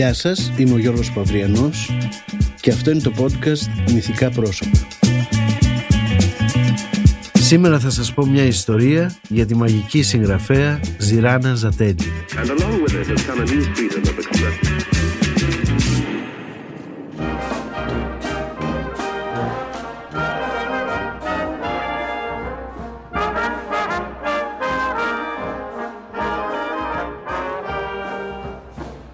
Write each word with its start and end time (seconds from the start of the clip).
Γεια 0.00 0.14
σας, 0.14 0.52
είμαι 0.56 0.74
ο 0.74 0.78
Γιώργος 0.78 1.12
Παυριανός 1.12 1.90
και 2.60 2.70
αυτό 2.70 2.90
είναι 2.90 3.00
το 3.00 3.12
podcast 3.18 3.90
Μυθικά 3.92 4.30
Πρόσωπα. 4.30 4.78
Σήμερα 7.32 7.78
θα 7.78 7.90
σας 7.90 8.14
πω 8.14 8.26
μια 8.26 8.44
ιστορία 8.44 9.14
για 9.28 9.46
τη 9.46 9.54
μαγική 9.54 10.02
συγγραφέα 10.02 10.80
Ζηράνα 10.98 11.54
Ζατέλη. 11.54 12.12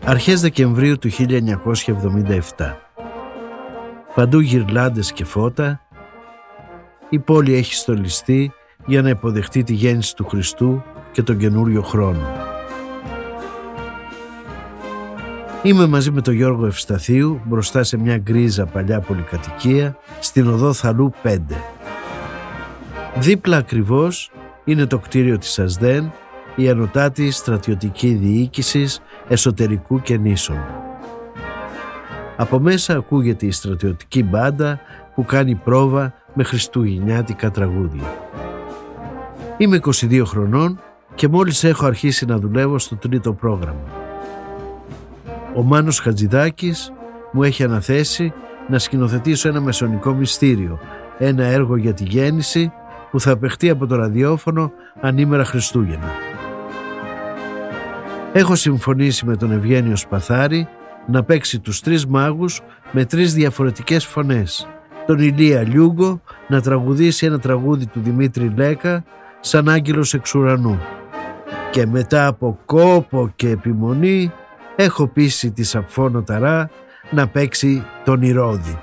Αρχές 0.08 0.40
Δεκεμβρίου 0.40 0.98
του 0.98 1.10
1977. 1.10 2.76
Παντού 4.14 4.40
γυρλάντες 4.40 5.12
και 5.12 5.24
φώτα. 5.24 5.80
Η 7.08 7.18
πόλη 7.18 7.54
έχει 7.54 7.74
στολιστεί 7.74 8.52
για 8.86 9.02
να 9.02 9.08
υποδεχτεί 9.08 9.62
τη 9.62 9.74
γέννηση 9.74 10.16
του 10.16 10.24
Χριστού 10.24 10.82
και 11.12 11.22
τον 11.22 11.38
καινούριο 11.38 11.82
χρόνο. 11.82 12.26
Είμαι 15.62 15.86
μαζί 15.86 16.10
με 16.10 16.20
τον 16.20 16.34
Γιώργο 16.34 16.66
Ευσταθίου 16.66 17.40
μπροστά 17.44 17.82
σε 17.82 17.96
μια 17.96 18.18
γκρίζα 18.18 18.66
παλιά 18.66 19.00
πολυκατοικία 19.00 19.96
στην 20.20 20.48
οδό 20.48 20.72
Θαλού 20.72 21.12
5. 21.22 21.38
Δίπλα 23.18 23.56
ακριβώς 23.56 24.30
είναι 24.64 24.86
το 24.86 24.98
κτίριο 24.98 25.38
της 25.38 25.58
ΑΣΔΕΝ 25.58 26.12
η 26.56 26.68
Ανωτάτη 26.68 27.30
Στρατιωτική 27.30 28.08
Διοίκησης 28.08 29.00
Εσωτερικού 29.28 30.00
και 30.00 30.16
Νήσων. 30.16 30.64
Από 32.36 32.58
μέσα 32.58 32.96
ακούγεται 32.96 33.46
η 33.46 33.50
στρατιωτική 33.50 34.22
μπάντα 34.22 34.80
που 35.14 35.24
κάνει 35.24 35.54
πρόβα 35.54 36.14
με 36.34 36.44
χριστουγεννιάτικα 36.44 37.50
τραγούδια. 37.50 38.14
Είμαι 39.56 39.80
22 39.82 40.22
χρονών 40.26 40.80
και 41.14 41.28
μόλις 41.28 41.64
έχω 41.64 41.86
αρχίσει 41.86 42.24
να 42.26 42.38
δουλεύω 42.38 42.78
στο 42.78 42.96
τρίτο 42.96 43.32
πρόγραμμα. 43.32 43.90
Ο 45.54 45.62
Μάνος 45.62 46.00
Χατζηδάκης 46.00 46.92
μου 47.32 47.42
έχει 47.42 47.64
αναθέσει 47.64 48.32
να 48.68 48.78
σκηνοθετήσω 48.78 49.48
ένα 49.48 49.60
μεσονικό 49.60 50.12
μυστήριο, 50.12 50.78
ένα 51.18 51.44
έργο 51.44 51.76
για 51.76 51.94
τη 51.94 52.04
γέννηση 52.04 52.72
που 53.10 53.20
θα 53.20 53.36
παιχτεί 53.36 53.70
από 53.70 53.86
το 53.86 53.96
ραδιόφωνο 53.96 54.72
ανήμερα 55.00 55.44
Χριστούγεννα. 55.44 56.12
Έχω 58.32 58.54
συμφωνήσει 58.54 59.26
με 59.26 59.36
τον 59.36 59.52
Ευγένιο 59.52 59.96
Σπαθάρη 59.96 60.68
να 61.06 61.22
παίξει 61.24 61.60
τους 61.60 61.80
τρεις 61.80 62.06
μάγους 62.06 62.60
με 62.92 63.04
τρεις 63.04 63.34
διαφορετικές 63.34 64.06
φωνές. 64.06 64.68
Τον 65.06 65.18
Ηλία 65.18 65.62
Λιούγκο 65.62 66.20
να 66.48 66.60
τραγουδήσει 66.60 67.26
ένα 67.26 67.38
τραγούδι 67.38 67.86
του 67.86 68.00
Δημήτρη 68.00 68.52
Λέκα 68.56 69.04
σαν 69.40 69.68
άγγελος 69.68 70.14
εξ 70.14 70.34
ουρανού. 70.34 70.80
Και 71.70 71.86
μετά 71.86 72.26
από 72.26 72.58
κόπο 72.64 73.32
και 73.36 73.48
επιμονή 73.48 74.32
έχω 74.76 75.06
πείσει 75.06 75.50
τη 75.50 75.62
Σαφόνο 75.62 76.22
Ταρά 76.22 76.70
να 77.10 77.28
παίξει 77.28 77.84
τον 78.04 78.22
Ηρώδη. 78.22 78.78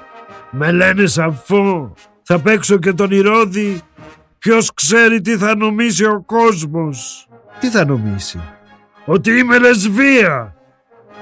«Με 0.52 0.72
λένε 0.72 1.06
Σαφό, 1.06 1.94
θα 2.24 2.40
παίξω 2.40 2.78
και 2.78 2.94
τον 2.94 3.12
Ηρώδη. 3.12 3.82
Ποιος 4.38 4.74
ξέρει 4.74 5.22
τι 5.22 5.38
θα 5.38 5.56
νομίσει 5.56 6.06
ο 6.06 6.24
κόσμος». 6.26 7.28
«Τι 7.60 7.70
θα 7.70 7.86
νομίσει» 7.86 8.40
ότι 9.06 9.32
είμαι 9.32 9.60
λεσβία. 9.60 10.56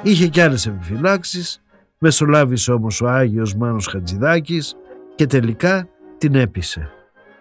Είχε 0.01 0.27
κι 0.27 0.41
άλλες 0.41 0.65
επιφυλάξεις, 0.65 1.61
μεσολάβησε 1.97 2.71
όμως 2.71 3.01
ο 3.01 3.07
Άγιος 3.09 3.55
Μάνος 3.55 3.87
Χατζηδάκης 3.87 4.75
και 5.15 5.25
τελικά 5.27 5.87
την 6.17 6.35
έπεισε. 6.35 6.91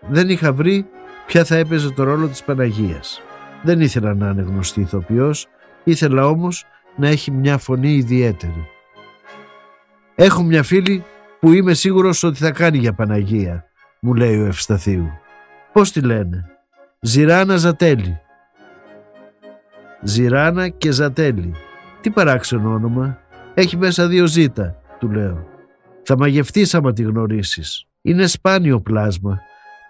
Δεν 0.09 0.29
είχα 0.29 0.53
βρει 0.53 0.87
ποια 1.27 1.45
θα 1.45 1.57
έπαιζε 1.57 1.91
το 1.91 2.03
ρόλο 2.03 2.29
της 2.29 2.43
Παναγίας. 2.43 3.23
Δεν 3.63 3.81
ήθελα 3.81 4.15
να 4.15 4.29
είναι 4.29 4.43
γνωστή 4.43 4.81
ηθοποιός, 4.81 5.47
ήθελα 5.85 6.27
όμως 6.27 6.65
να 6.97 7.09
έχει 7.09 7.31
μια 7.31 7.59
φωνή 7.59 7.95
ιδιαίτερη. 7.95 8.69
Έχω 10.15 10.43
μια 10.43 10.63
φίλη 10.63 11.05
που 11.41 11.53
είμαι 11.53 11.75
σίγουρος 11.75 12.23
ότι 12.23 12.39
θα 12.39 12.51
κάνει 12.51 12.79
για 12.79 12.93
Παναγία, 12.93 13.65
μου 14.01 14.15
λέει 14.15 14.41
ο 14.41 14.47
Ευσταθίου. 14.47 15.11
Πώς 15.73 15.93
τη 15.93 16.01
λένε; 16.01 16.45
Ζηράνα 17.01 17.57
Ζατέλη. 17.57 18.21
Ζηράνα 20.03 20.69
και 20.69 20.91
Ζατέλη. 20.91 21.55
Τι 22.01 22.11
παράξενο 22.11 22.73
όνομα. 22.73 23.19
Έχει 23.55 23.77
μέσα 23.77 24.07
δύο 24.07 24.27
ζήτα, 24.27 24.77
του 24.99 25.11
λέω. 25.11 25.47
Θα 26.03 26.17
μαγευτείς 26.17 26.75
άμα 26.75 26.93
τη 26.93 27.03
γνωρίσεις. 27.03 27.87
Είναι 28.03 28.27
σπάνιο 28.27 28.81
πλάσμα. 28.81 29.41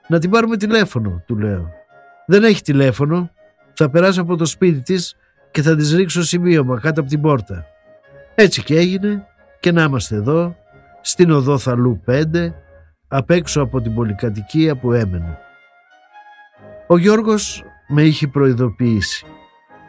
Να 0.08 0.18
την 0.18 0.30
πάρουμε 0.30 0.56
τηλέφωνο, 0.56 1.22
του 1.26 1.38
λέω. 1.38 1.70
Δεν 2.26 2.44
έχει 2.44 2.62
τηλέφωνο. 2.62 3.30
Θα 3.72 3.90
περάσω 3.90 4.22
από 4.22 4.36
το 4.36 4.44
σπίτι 4.44 4.80
της 4.80 5.16
και 5.50 5.62
θα 5.62 5.76
της 5.76 5.94
ρίξω 5.94 6.22
σημείωμα 6.22 6.80
κάτω 6.80 7.00
από 7.00 7.08
την 7.08 7.20
πόρτα. 7.20 7.64
Έτσι 8.34 8.62
και 8.62 8.76
έγινε 8.76 9.26
και 9.60 9.72
να 9.72 9.82
είμαστε 9.82 10.14
εδώ, 10.14 10.56
στην 11.00 11.30
οδό 11.30 11.58
Θαλού 11.58 12.00
5, 12.06 12.22
απ' 13.08 13.30
έξω 13.30 13.62
από 13.62 13.80
την 13.80 13.94
πολυκατοικία 13.94 14.76
που 14.76 14.92
έμενε. 14.92 15.38
Ο 16.86 16.98
Γιώργος 16.98 17.64
με 17.88 18.02
είχε 18.02 18.26
προειδοποιήσει 18.26 19.26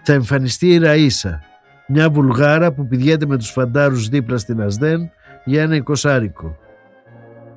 θα 0.01 0.13
εμφανιστεί 0.13 0.67
η 0.67 0.79
Ραΐσα, 0.83 1.39
μια 1.87 2.09
Βουλγάρα 2.09 2.71
που 2.73 2.87
πηδιέται 2.87 3.25
με 3.25 3.37
τους 3.37 3.49
φαντάρους 3.49 4.07
δίπλα 4.07 4.37
στην 4.37 4.61
Ασδέν 4.61 5.11
για 5.45 5.61
ένα 5.61 5.75
εικοσάρικο. 5.75 6.57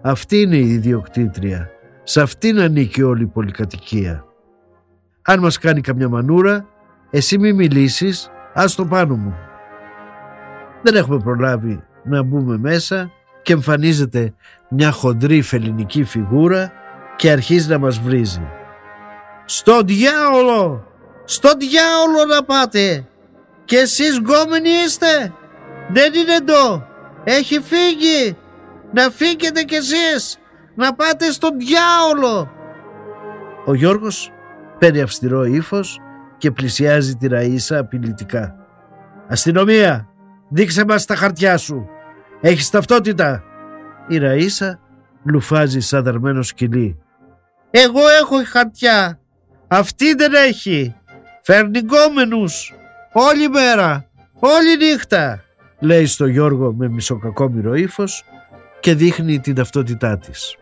Αυτή 0.02 0.40
είναι 0.40 0.56
η 0.56 0.68
ιδιοκτήτρια. 0.68 1.70
Σε 2.02 2.20
αυτήν 2.20 2.60
ανήκει 2.60 3.02
όλη 3.02 3.22
η 3.22 3.26
πολυκατοικία. 3.26 4.24
Αν 5.22 5.40
μας 5.40 5.58
κάνει 5.58 5.80
καμιά 5.80 6.08
μανούρα, 6.08 6.66
εσύ 7.10 7.38
μη 7.38 7.52
μιλήσεις, 7.52 8.30
ας 8.54 8.74
το 8.74 8.84
πάνω 8.84 9.16
μου. 9.16 9.34
Δεν 10.82 10.94
έχουμε 10.94 11.18
προλάβει 11.18 11.84
να 12.04 12.22
μπούμε 12.22 12.58
μέσα 12.58 13.10
και 13.42 13.52
εμφανίζεται 13.52 14.34
μια 14.70 14.90
χοντρή 14.90 15.42
φελινική 15.42 16.04
φιγούρα 16.04 16.72
και 17.16 17.30
αρχίζει 17.30 17.68
να 17.68 17.78
μας 17.78 18.00
βρίζει. 18.00 18.48
«Στο 19.44 19.80
διάολο! 19.82 20.93
Στο 21.24 21.50
διάολο 21.58 22.24
να 22.28 22.44
πάτε. 22.44 23.06
Και 23.64 23.78
εσείς 23.78 24.18
γκόμενοι 24.18 24.68
είστε. 24.68 25.32
Δεν 25.92 26.14
είναι 26.14 26.34
εδώ. 26.34 26.86
Έχει 27.24 27.60
φύγει. 27.60 28.36
Να 28.92 29.10
φύγετε 29.10 29.62
κι 29.62 29.74
εσείς. 29.74 30.38
Να 30.74 30.94
πάτε 30.94 31.30
στον 31.30 31.58
διάολο. 31.58 32.50
Ο 33.66 33.74
Γιώργος 33.74 34.32
παίρνει 34.78 35.00
αυστηρό 35.00 35.44
ύφος 35.44 36.00
και 36.38 36.50
πλησιάζει 36.50 37.14
τη 37.14 37.26
Ραΐσα 37.30 37.78
απειλητικά. 37.78 38.56
«Αστυνομία, 39.28 40.08
δείξε 40.48 40.84
μας 40.84 41.04
τα 41.04 41.14
χαρτιά 41.14 41.56
σου. 41.56 41.88
Έχεις 42.40 42.70
ταυτότητα». 42.70 43.42
Η 44.08 44.18
Ραΐσα 44.22 44.78
λουφάζει 45.24 45.80
σαν 45.80 46.02
δαρμένο 46.02 46.42
σκυλί. 46.42 46.98
«Εγώ 47.70 48.00
έχω 48.20 48.36
χαρτιά. 48.44 49.18
Αυτή 49.68 50.14
δεν 50.14 50.32
έχει. 50.34 50.96
Φέρνει 51.46 51.78
γκόμενους 51.78 52.72
όλη 53.12 53.48
μέρα, 53.48 54.10
όλη 54.38 54.76
νύχτα 54.76 55.44
λέει 55.80 56.06
στο 56.06 56.26
Γιώργο 56.26 56.72
με 56.72 56.88
μισοκακόμυρο 56.88 57.74
ύφος 57.74 58.24
και 58.80 58.94
δείχνει 58.94 59.40
την 59.40 59.54
ταυτότητά 59.54 60.18
της. 60.18 60.56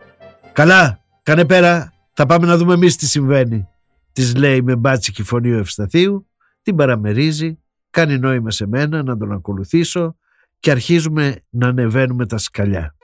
Καλά, 0.53 0.99
κάνε 1.23 1.45
πέρα, 1.45 1.93
θα 2.13 2.25
πάμε 2.25 2.47
να 2.47 2.57
δούμε 2.57 2.73
εμείς 2.73 2.95
τι 2.95 3.07
συμβαίνει. 3.07 3.67
Της 4.13 4.35
λέει 4.35 4.61
με 4.61 4.75
μπάτσικη 4.75 5.23
φωνή 5.23 5.53
ο 5.53 5.57
Ευσταθίου, 5.57 6.27
την 6.61 6.75
παραμερίζει, 6.75 7.59
κάνει 7.89 8.19
νόημα 8.19 8.51
σε 8.51 8.67
μένα 8.67 9.03
να 9.03 9.17
τον 9.17 9.31
ακολουθήσω 9.31 10.15
και 10.59 10.71
αρχίζουμε 10.71 11.39
να 11.49 11.67
ανεβαίνουμε 11.67 12.25
τα 12.25 12.37
σκαλιά. 12.37 12.95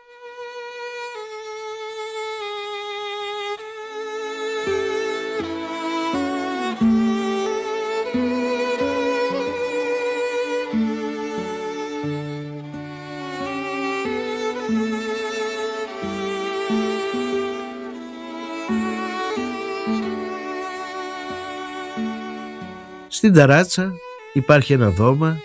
Στην 23.20 23.34
ταράτσα 23.34 23.94
υπάρχει 24.34 24.74
ένα 24.74 24.90
δώμα, 24.90 25.38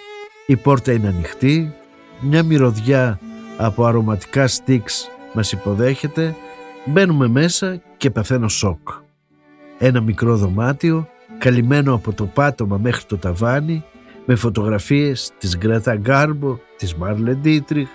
η 0.47 0.57
πόρτα 0.57 0.93
είναι 0.93 1.09
ανοιχτή, 1.09 1.75
μια 2.21 2.43
μυρωδιά 2.43 3.19
από 3.59 3.85
αρωματικά 3.85 4.47
στίξ 4.47 5.11
μας 5.35 5.53
υποδέχεται, 5.53 6.35
μπαίνουμε 6.85 7.29
μέσα 7.29 7.83
και 7.97 8.11
παθαίνω 8.11 8.49
σοκ. 8.49 8.89
Ένα 9.79 10.01
μικρό 10.01 10.37
δωμάτιο, 10.37 11.09
καλυμμένο 11.39 11.95
από 11.95 12.13
το 12.13 12.25
πάτωμα 12.25 12.79
μέχρι 12.79 13.05
το 13.05 13.17
ταβάνι, 13.17 13.85
με 14.25 14.35
φωτογραφίες 14.35 15.33
της 15.39 15.57
Γκρέτα 15.57 15.97
Γκάρμπο, 15.97 16.59
της 16.77 16.95
Μάρλε 16.95 17.35
Ντίτριχ, 17.35 17.89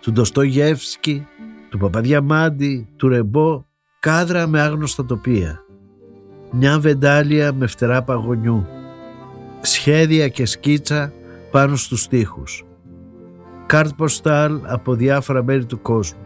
του 0.00 0.12
Ντοστογεύσκη, 0.12 1.26
του 1.70 1.78
Παπαδιαμάντη, 1.78 2.88
του 2.96 3.08
Ρεμπό, 3.08 3.64
κάδρα 4.00 4.46
με 4.46 4.60
άγνωστα 4.60 5.04
τοπία. 5.04 5.64
Μια 6.50 6.78
βεντάλια 6.78 7.52
με 7.52 7.66
φτερά 7.66 8.02
παγωνιού, 8.02 8.66
σχέδια 9.66 10.28
και 10.28 10.46
σκίτσα 10.46 11.12
πάνω 11.50 11.76
στους 11.76 12.08
τοίχους. 12.08 12.64
Καρτ 13.66 13.94
ποστάλ 13.96 14.60
από 14.62 14.94
διάφορα 14.94 15.42
μέρη 15.42 15.64
του 15.64 15.80
κόσμου. 15.82 16.20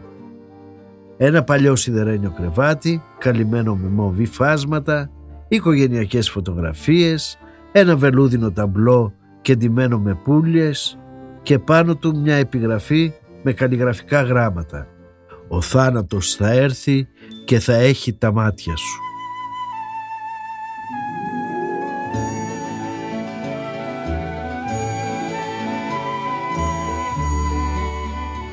Ένα 1.17 1.43
παλιό 1.43 1.75
σιδερένιο 1.75 2.31
κρεβάτι, 2.31 3.03
καλυμμένο 3.17 3.75
με 3.75 3.87
μοβ 3.87 4.25
υφάσματα, 4.25 5.11
οικογενειακές 5.47 6.29
φωτογραφίες, 6.29 7.37
ένα 7.71 7.95
βελούδινο 7.95 8.51
ταμπλό 8.51 9.13
κεντημένο 9.41 9.99
με 9.99 10.15
πούλιες 10.23 10.97
και 11.41 11.59
πάνω 11.59 11.95
του 11.95 12.19
μια 12.19 12.35
επιγραφή 12.35 13.13
με 13.43 13.53
καλλιγραφικά 13.53 14.21
γράμματα. 14.21 14.87
Ο 15.47 15.61
θάνατος 15.61 16.35
θα 16.35 16.51
έρθει 16.51 17.07
και 17.45 17.59
θα 17.59 17.73
έχει 17.73 18.13
τα 18.13 18.31
μάτια 18.31 18.75
σου. 18.75 19.10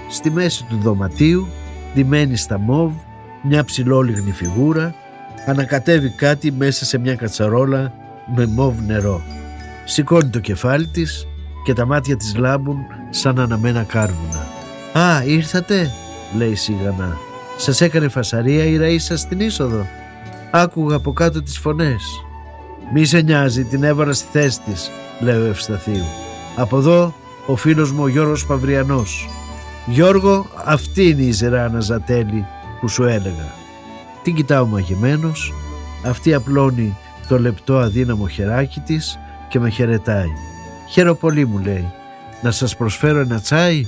Στη 0.09 0.31
μέση 0.31 0.65
του 0.65 0.79
δωματίου, 0.83 1.49
ντυμένη 1.95 2.37
στα 2.37 2.59
μόβ, 2.59 2.93
μια 3.43 3.65
ψηλόλιγνη 3.65 4.33
φιγούρα, 4.33 4.95
ανακατεύει 5.47 6.09
κάτι 6.11 6.53
μέσα 6.53 6.85
σε 6.85 6.99
μια 6.99 7.15
κατσαρόλα 7.15 7.93
με 8.35 8.47
μόβ 8.47 8.81
νερό. 8.87 9.23
Σηκώνει 9.85 10.29
το 10.29 10.39
κεφάλι 10.39 10.87
της 10.87 11.27
και 11.65 11.73
τα 11.73 11.87
μάτια 11.87 12.17
της 12.17 12.35
λάμπουν 12.37 12.79
σαν 13.11 13.39
αναμένα 13.39 13.83
κάρβουνα. 13.83 14.47
«Α, 14.93 15.25
ήρθατε» 15.25 15.91
λέει 16.37 16.55
σιγανά. 16.55 17.17
«Σας 17.57 17.81
έκανε 17.81 18.09
φασαρία 18.09 18.65
η 18.65 18.77
ραΐσα 18.77 19.17
στην 19.17 19.41
είσοδο» 19.41 19.87
Άκουγα 20.51 20.97
από 20.97 21.13
κάτω 21.13 21.43
τις 21.43 21.59
φωνές. 21.59 22.03
«Μη 22.93 23.05
σε 23.05 23.21
νοιάζει, 23.21 23.65
την 23.65 23.83
έβαλα 23.83 24.13
στη 24.13 24.27
θέση 24.33 24.61
της» 24.61 24.91
λέει 25.21 25.41
ο 25.41 25.45
Ευσταθίου. 25.45 26.05
«Από 26.57 26.77
εδώ 26.77 27.15
ο 27.47 27.57
φίλος 27.57 27.93
μου 27.93 28.03
ο 28.03 28.09
Γιώργος 28.09 28.47
Παυριανός. 28.47 29.29
Γιώργο, 29.91 30.47
αυτή 30.65 31.09
είναι 31.09 31.23
η 31.23 31.31
Ζεράνα 31.31 31.81
Ζατέλη 31.81 32.47
που 32.81 32.89
σου 32.89 33.05
έλεγα». 33.05 33.53
Την 34.23 34.35
κοιτάω 34.35 34.67
μαγεμένος, 34.67 35.55
αυτή 36.07 36.35
απλώνει 36.35 36.97
το 37.29 37.39
λεπτό 37.39 37.79
αδύναμο 37.79 38.29
χεράκι 38.29 38.81
της 38.81 39.19
και 39.49 39.59
με 39.59 39.71
χαιρετάει. 39.71 40.29
«Χαίρο 40.91 41.15
πολύ» 41.15 41.47
μου 41.47 41.59
λέει. 41.59 41.93
«Να 42.43 42.51
σας 42.51 42.77
προσφέρω 42.77 43.19
ένα 43.19 43.41
τσάι» 43.41 43.87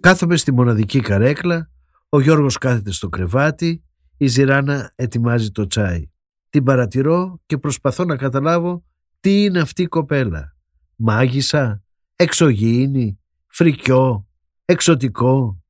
Κάθομαι 0.00 0.36
στη 0.36 0.52
μοναδική 0.52 1.00
καρέκλα, 1.00 1.70
ο 2.08 2.20
Γιώργος 2.20 2.58
κάθεται 2.58 2.92
στο 2.92 3.08
κρεβάτι, 3.08 3.84
η 4.16 4.26
Ζηράνα 4.26 4.92
ετοιμάζει 4.94 5.50
το 5.50 5.66
τσάι. 5.66 6.10
Την 6.50 6.64
παρατηρώ 6.64 7.40
και 7.46 7.58
προσπαθώ 7.58 8.04
να 8.04 8.16
καταλάβω 8.16 8.84
τι 9.20 9.44
είναι 9.44 9.60
αυτή 9.60 9.82
η 9.82 9.86
κοπέλα. 9.86 10.56
Μάγισσα, 10.96 11.82
εξωγήινη, 12.16 13.18
φρικιό, 13.46 14.28
εξωτικό. 14.64 15.62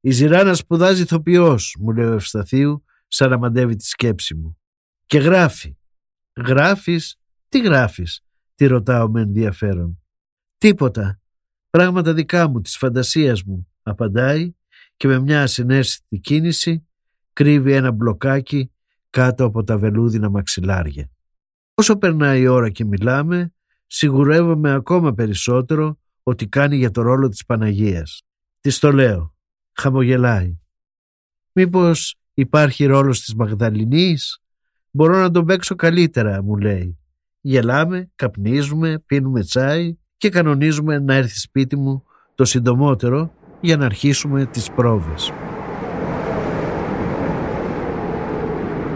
Η 0.00 0.10
Ζηράνα 0.10 0.54
σπουδάζει 0.54 1.02
ηθοποιός, 1.02 1.76
μου 1.80 1.92
λέει 1.92 2.06
ο 2.06 2.12
Ευσταθίου, 2.12 2.84
σαν 3.08 3.30
να 3.30 3.38
μαντεύει 3.38 3.76
τη 3.76 3.84
σκέψη 3.84 4.34
μου. 4.34 4.58
Και 5.06 5.18
γράφει. 5.18 5.76
Γράφεις, 6.46 7.20
τι 7.48 7.60
γράφεις, 7.60 8.24
τη 8.54 8.66
ρωτάω 8.66 9.10
με 9.10 9.20
ενδιαφέρον. 9.20 10.02
Τίποτα. 10.58 11.20
Πράγματα 11.70 12.14
δικά 12.14 12.48
μου, 12.48 12.60
της 12.60 12.76
φαντασίας 12.76 13.42
μου, 13.42 13.68
απαντάει 13.82 14.52
και 14.98 15.08
με 15.08 15.18
μια 15.18 15.42
ασυναίσθητη 15.42 16.18
κίνηση 16.18 16.86
κρύβει 17.32 17.72
ένα 17.72 17.90
μπλοκάκι 17.90 18.72
κάτω 19.10 19.44
από 19.44 19.62
τα 19.62 19.78
βελούδινα 19.78 20.30
μαξιλάρια. 20.30 21.10
Όσο 21.74 21.96
περνάει 21.96 22.40
η 22.40 22.46
ώρα 22.46 22.70
και 22.70 22.84
μιλάμε, 22.84 23.52
σιγουρεύομαι 23.86 24.72
ακόμα 24.72 25.14
περισσότερο 25.14 25.98
ότι 26.22 26.46
κάνει 26.46 26.76
για 26.76 26.90
το 26.90 27.02
ρόλο 27.02 27.28
της 27.28 27.44
Παναγίας. 27.44 28.22
Της 28.60 28.78
το 28.78 28.92
λέω. 28.92 29.34
Χαμογελάει. 29.72 30.58
Μήπως 31.52 32.16
υπάρχει 32.34 32.84
ρόλος 32.84 33.20
της 33.20 33.34
Μαγδαληνής; 33.34 34.42
Μπορώ 34.90 35.18
να 35.18 35.30
τον 35.30 35.44
παίξω 35.44 35.74
καλύτερα, 35.74 36.42
μου 36.42 36.56
λέει. 36.56 36.98
Γελάμε, 37.40 38.10
καπνίζουμε, 38.14 38.98
πίνουμε 39.06 39.42
τσάι 39.42 39.96
και 40.16 40.28
κανονίζουμε 40.28 40.98
να 40.98 41.14
έρθει 41.14 41.38
σπίτι 41.38 41.76
μου 41.76 42.04
το 42.34 42.44
συντομότερο 42.44 43.32
για 43.60 43.76
να 43.76 43.84
αρχίσουμε 43.84 44.44
τις 44.44 44.70
πρόβες. 44.70 45.32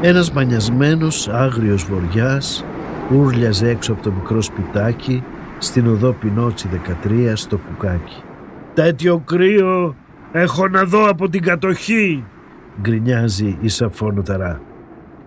Ένας 0.00 0.32
μανιασμένος 0.32 1.28
άγριος 1.28 1.84
βοριάς 1.84 2.64
ούρλιαζε 3.12 3.68
έξω 3.68 3.92
από 3.92 4.02
το 4.02 4.10
μικρό 4.10 4.42
σπιτάκι 4.42 5.22
στην 5.58 5.86
οδό 5.86 6.12
Πινότσι 6.12 6.68
13 6.68 7.32
στο 7.34 7.58
Κουκάκι. 7.58 8.22
«Τέτοιο 8.74 9.18
κρύο 9.18 9.94
έχω 10.32 10.68
να 10.68 10.84
δω 10.84 11.08
από 11.08 11.28
την 11.28 11.42
κατοχή» 11.42 12.24
γκρινιάζει 12.80 13.58
η 13.60 13.68
Σαφό 13.68 14.22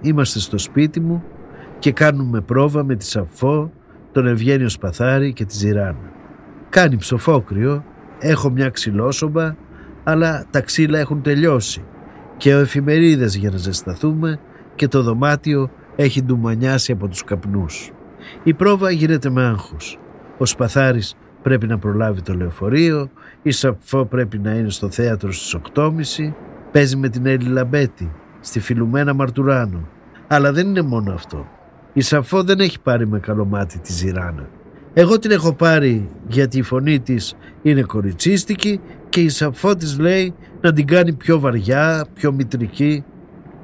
Είμαστε 0.01 0.39
στο 0.39 0.57
σπίτι 0.57 0.99
μου 0.99 1.23
και 1.79 1.91
κάνουμε 1.91 2.41
πρόβα 2.41 2.83
με 2.83 2.95
τη 2.95 3.05
Σαφό, 3.05 3.71
τον 4.11 4.27
Ευγένιο 4.27 4.69
Σπαθάρη 4.69 5.33
και 5.33 5.45
τη 5.45 5.55
Ζηράνα. 5.55 6.11
Κάνει 6.69 6.97
ψοφόκριο 6.97 7.83
έχω 8.19 8.49
μια 8.49 8.69
ξυλόσομπα, 8.69 9.55
αλλά 10.03 10.45
τα 10.49 10.61
ξύλα 10.61 10.99
έχουν 10.99 11.21
τελειώσει 11.21 11.83
και 12.37 12.55
ο 12.55 12.59
εφημερίδες 12.59 13.35
για 13.35 13.49
να 13.49 13.57
ζεσταθούμε 13.57 14.39
και 14.75 14.87
το 14.87 15.01
δωμάτιο 15.01 15.69
έχει 15.95 16.23
ντουμανιάσει 16.23 16.91
από 16.91 17.07
τους 17.07 17.23
καπνούς. 17.23 17.91
Η 18.43 18.53
πρόβα 18.53 18.91
γίνεται 18.91 19.29
με 19.29 19.43
άγχος. 19.43 19.99
Ο 20.37 20.45
Σπαθάρης 20.45 21.15
πρέπει 21.41 21.67
να 21.67 21.77
προλάβει 21.77 22.21
το 22.21 22.33
λεωφορείο, 22.33 23.09
η 23.41 23.51
Σαφό 23.51 24.05
πρέπει 24.05 24.37
να 24.37 24.51
είναι 24.51 24.69
στο 24.69 24.89
θέατρο 24.89 25.31
στις 25.31 25.57
8.30, 25.73 25.91
παίζει 26.71 26.95
με 26.95 27.09
την 27.09 27.25
Έλλη 27.25 27.47
Λαμπέτη, 27.47 28.11
στη 28.39 28.59
Φιλουμένα 28.59 29.13
Μαρτουράνο. 29.13 29.87
Αλλά 30.27 30.51
δεν 30.51 30.67
είναι 30.67 30.81
μόνο 30.81 31.13
αυτό. 31.13 31.47
Η 31.93 32.01
Σαφό 32.01 32.43
δεν 32.43 32.59
έχει 32.59 32.81
πάρει 32.81 33.07
με 33.07 33.19
καλό 33.19 33.45
μάτι 33.45 33.79
τη 33.79 33.91
Ζηράνα. 33.91 34.49
Εγώ 34.97 35.19
την 35.19 35.31
έχω 35.31 35.53
πάρει 35.53 36.09
γιατί 36.27 36.57
η 36.57 36.61
φωνή 36.61 36.99
της 36.99 37.35
είναι 37.61 37.81
κοριτσίστικη 37.81 38.79
και 39.09 39.21
η 39.21 39.29
Σαφό 39.29 39.75
της 39.75 39.99
λέει 39.99 40.33
να 40.61 40.73
την 40.73 40.87
κάνει 40.87 41.13
πιο 41.13 41.39
βαριά, 41.39 42.05
πιο 42.13 42.31
μητρική. 42.31 43.03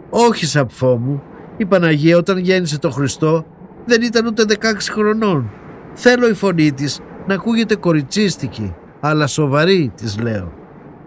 Όχι 0.10 0.46
Σαφό 0.46 0.98
μου, 0.98 1.24
η 1.58 1.66
Παναγία 1.66 2.18
όταν 2.18 2.38
γέννησε 2.38 2.80
το 2.80 2.90
Χριστό 2.90 3.46
δεν 3.86 4.02
ήταν 4.02 4.26
ούτε 4.26 4.46
16 4.48 4.56
χρονών. 4.92 5.50
Θέλω 5.94 6.30
η 6.30 6.34
φωνή 6.34 6.72
της 6.72 7.00
να 7.28 7.34
ακούγεται 7.34 7.76
κοριτσίστικη, 7.76 8.76
αλλά 9.00 9.28
σοβαρή 9.28 9.92
της 9.96 10.20
λέω. 10.20 10.54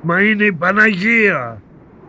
Μα 0.03 0.23
είναι 0.23 0.45
η 0.45 0.53
Παναγία. 0.53 1.63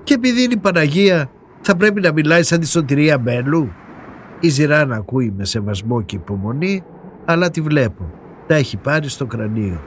Και 0.04 0.14
επειδή 0.14 0.44
είναι 0.44 0.54
η 0.54 0.58
Παναγία 0.58 1.30
θα 1.62 1.76
πρέπει 1.76 2.02
να 2.02 2.12
μιλάει 2.12 2.44
σαν 2.44 2.60
τη 2.60 2.68
σωτηρία 2.68 3.18
Μπέλου. 3.18 3.72
Η 4.40 4.50
Ζηρά 4.50 4.86
να 4.86 4.96
ακούει 4.96 5.34
με 5.38 5.46
σεβασμό 5.46 6.02
και 6.02 6.16
υπομονή 6.16 6.84
αλλά 7.26 7.50
τη 7.50 7.62
βλέπω. 7.62 8.12
Τα 8.48 8.56
έχει 8.56 8.78
πάρει 8.78 9.10
στο 9.10 9.26
κρανίο. 9.26 9.82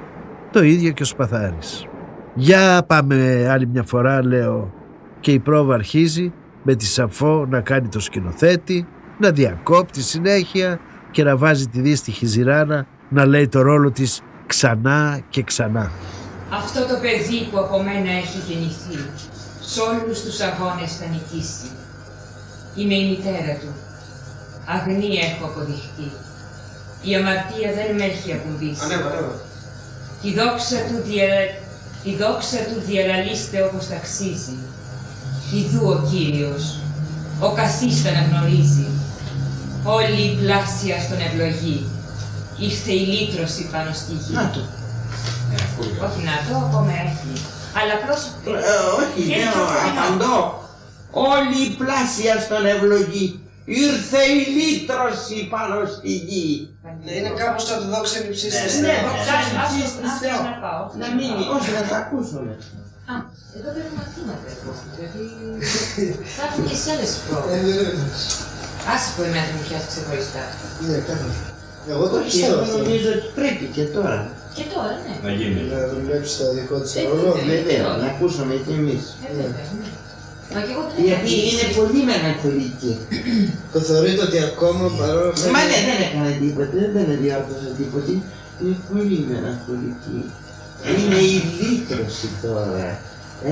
Το 0.53 0.63
ίδιο 0.63 0.91
και 0.91 1.03
ο 1.03 1.07
Σπαθάρης. 1.07 1.87
Για 2.35 2.85
πάμε 2.87 3.49
άλλη 3.51 3.67
μια 3.67 3.83
φορά 3.83 4.25
λέω 4.25 4.73
και 5.21 5.33
η 5.33 5.39
πρόβα 5.39 5.75
αρχίζει 5.75 6.33
με 6.63 6.75
τη 6.75 6.87
Σαφό 6.87 7.47
να 7.49 7.61
κάνει 7.61 7.89
το 7.89 8.01
σκηνοθέτη, 8.01 8.87
να 9.19 9.31
διακόπτει 9.31 10.03
συνέχεια 10.03 10.81
και 11.11 11.25
να 11.25 11.37
βάζει 11.37 11.67
τη 11.67 11.81
δύστιχη 11.81 12.27
ζηράνα 12.27 12.87
να 13.09 13.27
λέει 13.27 13.49
το 13.49 13.63
ρόλο 13.63 13.91
της 13.91 14.21
ξανά 14.47 15.21
και 15.29 15.43
ξανά. 15.43 15.91
Αυτό 16.53 16.81
το 16.81 17.01
παιδί 17.01 17.49
που 17.51 17.59
από 17.59 17.83
μένα 17.83 18.11
έχει 18.11 18.39
γεννηθεί, 18.49 18.99
σε 19.61 19.81
όλους 19.81 20.23
τους 20.23 20.41
αγώνες 20.41 20.97
θα 20.97 21.07
νικήσει. 21.07 21.69
Είμαι 22.77 22.95
η 22.95 23.09
μητέρα 23.09 23.55
του. 23.61 23.73
Αγνή 24.67 25.17
έχω 25.17 25.45
αποδειχτεί. 25.45 26.28
Η 27.03 27.11
αμαρτία 27.19 27.71
δεν 27.79 27.89
με 27.99 28.05
έχει 28.13 28.33
ακουμπήσει. 28.39 28.81
Ανέβα, 28.85 29.09
ανέβα. 29.11 29.35
Τη 30.23 30.29
δόξα 30.39 30.79
του, 30.89 30.97
διαλα... 31.09 31.41
τη 32.05 32.11
δόξα 32.23 32.59
του 32.69 32.79
διαλαλήστε 32.89 33.57
όπως 33.69 33.85
ταξίζει. 33.93 34.57
Ιδού 35.61 35.83
ο 35.95 35.99
Κύριος, 36.11 36.65
ο 37.41 37.49
Κασής 37.59 38.03
τον 38.03 38.13
αναγνωρίζει. 38.15 38.87
Όλη 39.85 40.21
η 40.31 40.37
πλάσια 40.41 40.97
στον 41.07 41.21
ευλογή. 41.27 41.79
Ήρθε 42.67 42.93
η 42.93 43.05
λύτρωση 43.15 43.63
πάνω 43.73 43.91
στη 44.01 44.13
γη. 44.13 44.33
Να 44.39 44.51
το. 44.55 44.61
Όχι 46.07 46.21
να 46.31 46.35
το 46.47 46.53
ακόμα 46.67 46.93
έχει. 47.07 47.33
Αλλά 47.79 47.93
απλώς... 47.99 48.21
Ε, 48.71 48.77
όχι, 49.01 49.21
Είναι 49.25 49.37
δεν 49.45 49.53
πιο 49.53 49.63
φθηνό. 49.73 50.01
απαντώ. 50.01 50.37
Όλη 51.33 51.57
η 51.69 51.71
πλάσια 51.81 52.35
στον 52.45 52.63
ευλογή. 52.75 53.27
Ήρθε 53.87 54.21
η 54.39 54.41
λύτρωση 54.57 55.39
πάνω 55.55 55.77
στη 55.95 56.13
γη. 56.29 56.49
Ναι, 57.05 57.13
είναι 57.19 57.33
κάπως 57.41 57.63
σαν 57.69 57.77
το 57.83 57.87
δόξα 57.95 58.15
είναι 58.19 58.29
υψίστη 58.33 58.67
Ναι, 58.67 58.71
Θεό. 58.83 58.83
ναι, 58.87 58.97
Ας- 59.23 59.31
Άσου, 59.37 59.55
ας- 59.63 59.69
ψήστη 59.71 60.01
ας- 60.09 60.19
Θεό. 60.23 60.39
να 60.51 60.55
πάω. 60.65 60.83
Να 61.03 61.09
μείνει, 61.17 61.45
όχι 61.57 61.71
να 61.79 61.83
τα 61.91 61.97
ακούσουμε. 62.05 62.53
Α, 63.13 63.15
εδώ 63.57 63.69
παίρνω 63.75 63.93
μαθήματα 63.99 64.47
εγώ, 64.57 64.73
γιατί 64.99 65.21
θα 66.37 66.43
έρθουν 66.47 66.65
και 66.71 66.77
σε 66.83 66.89
άλλες 66.95 67.11
Ε, 67.17 67.21
πρόοδες. 67.27 67.61
βέβαια. 67.67 68.07
Άσε 68.93 69.09
που 69.15 69.21
εμένα 69.29 69.49
μου 69.55 69.63
πιάσει 69.67 69.87
ξεχωριστά. 69.93 70.43
Ναι, 70.89 70.97
κάνω. 71.09 71.29
Εγώ 71.93 72.05
το 72.13 72.17
Όχι, 72.19 72.27
πιστεύω 72.29 72.53
εγώ 72.57 72.63
αυτό. 72.67 72.77
νομίζω 72.81 73.09
ότι 73.17 73.27
πρέπει 73.39 73.65
και 73.77 73.85
τώρα. 73.97 74.19
Και 74.57 74.65
τώρα, 74.75 74.93
ναι. 75.05 75.15
Να 75.27 75.31
γίνει. 75.39 75.61
Να 75.73 75.79
δουλέψει 75.93 76.33
το 76.41 76.47
δικό 76.57 76.77
της 76.85 76.93
Ε, 76.97 77.03
ρόλο. 77.09 77.31
βέβαια. 77.37 77.47
Βέβαια, 77.53 77.83
να 78.03 78.07
ακούσουμε 78.13 78.55
κι 78.65 78.73
εμείς. 78.81 79.03
Ε, 80.51 80.55
βέβαια, 80.55 80.55
ναι. 80.55 80.55
Μα 80.55 80.61
και 80.67 80.73
εγώ 80.75 80.83
δεν 80.95 81.05
Γιατί 81.09 81.31
έχω 81.31 81.47
είναι 81.49 81.63
αρχίσει. 81.63 81.79
πολύ 81.81 82.01
μελαγχολική. 82.11 82.93
Το 83.75 83.79
θεωρείτε 83.89 84.23
ότι 84.29 84.39
ακόμα 84.51 84.85
παρόλο 85.01 85.31
που 85.35 85.41
Μα 85.55 85.61
είναι- 85.63 85.71
ναι, 85.73 85.81
δεν 85.89 85.99
έκανε 86.09 86.31
τίποτα, 86.43 86.79
δεν 86.97 87.07
διόρθωσε 87.23 87.71
τίποτα. 87.81 88.13
Είναι 88.61 88.77
πολύ 88.91 89.19
μελαγχολική. 89.31 90.19
Είναι 90.93 91.19
η 91.35 91.37
λύτρωση 91.59 92.29
τώρα. 92.47 92.87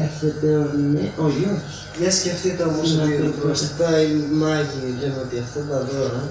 Έρχεται 0.03 0.49
ο, 0.63 0.65
νε- 0.93 1.15
ο 1.25 1.27
γιος. 1.37 1.69
Για 2.01 2.11
σκεφτείτε 2.19 2.63
όμως 2.71 2.87
Να 2.95 3.03
ότι 3.05 3.17
το 3.23 3.29
πω. 3.31 3.39
μπροστά 3.43 3.89
οι 4.07 4.15
μάγοι 4.43 4.81
λένε 5.01 5.19
ότι 5.25 5.37
αυτά 5.45 5.61
τα 5.71 5.79
δώρα, 5.91 6.23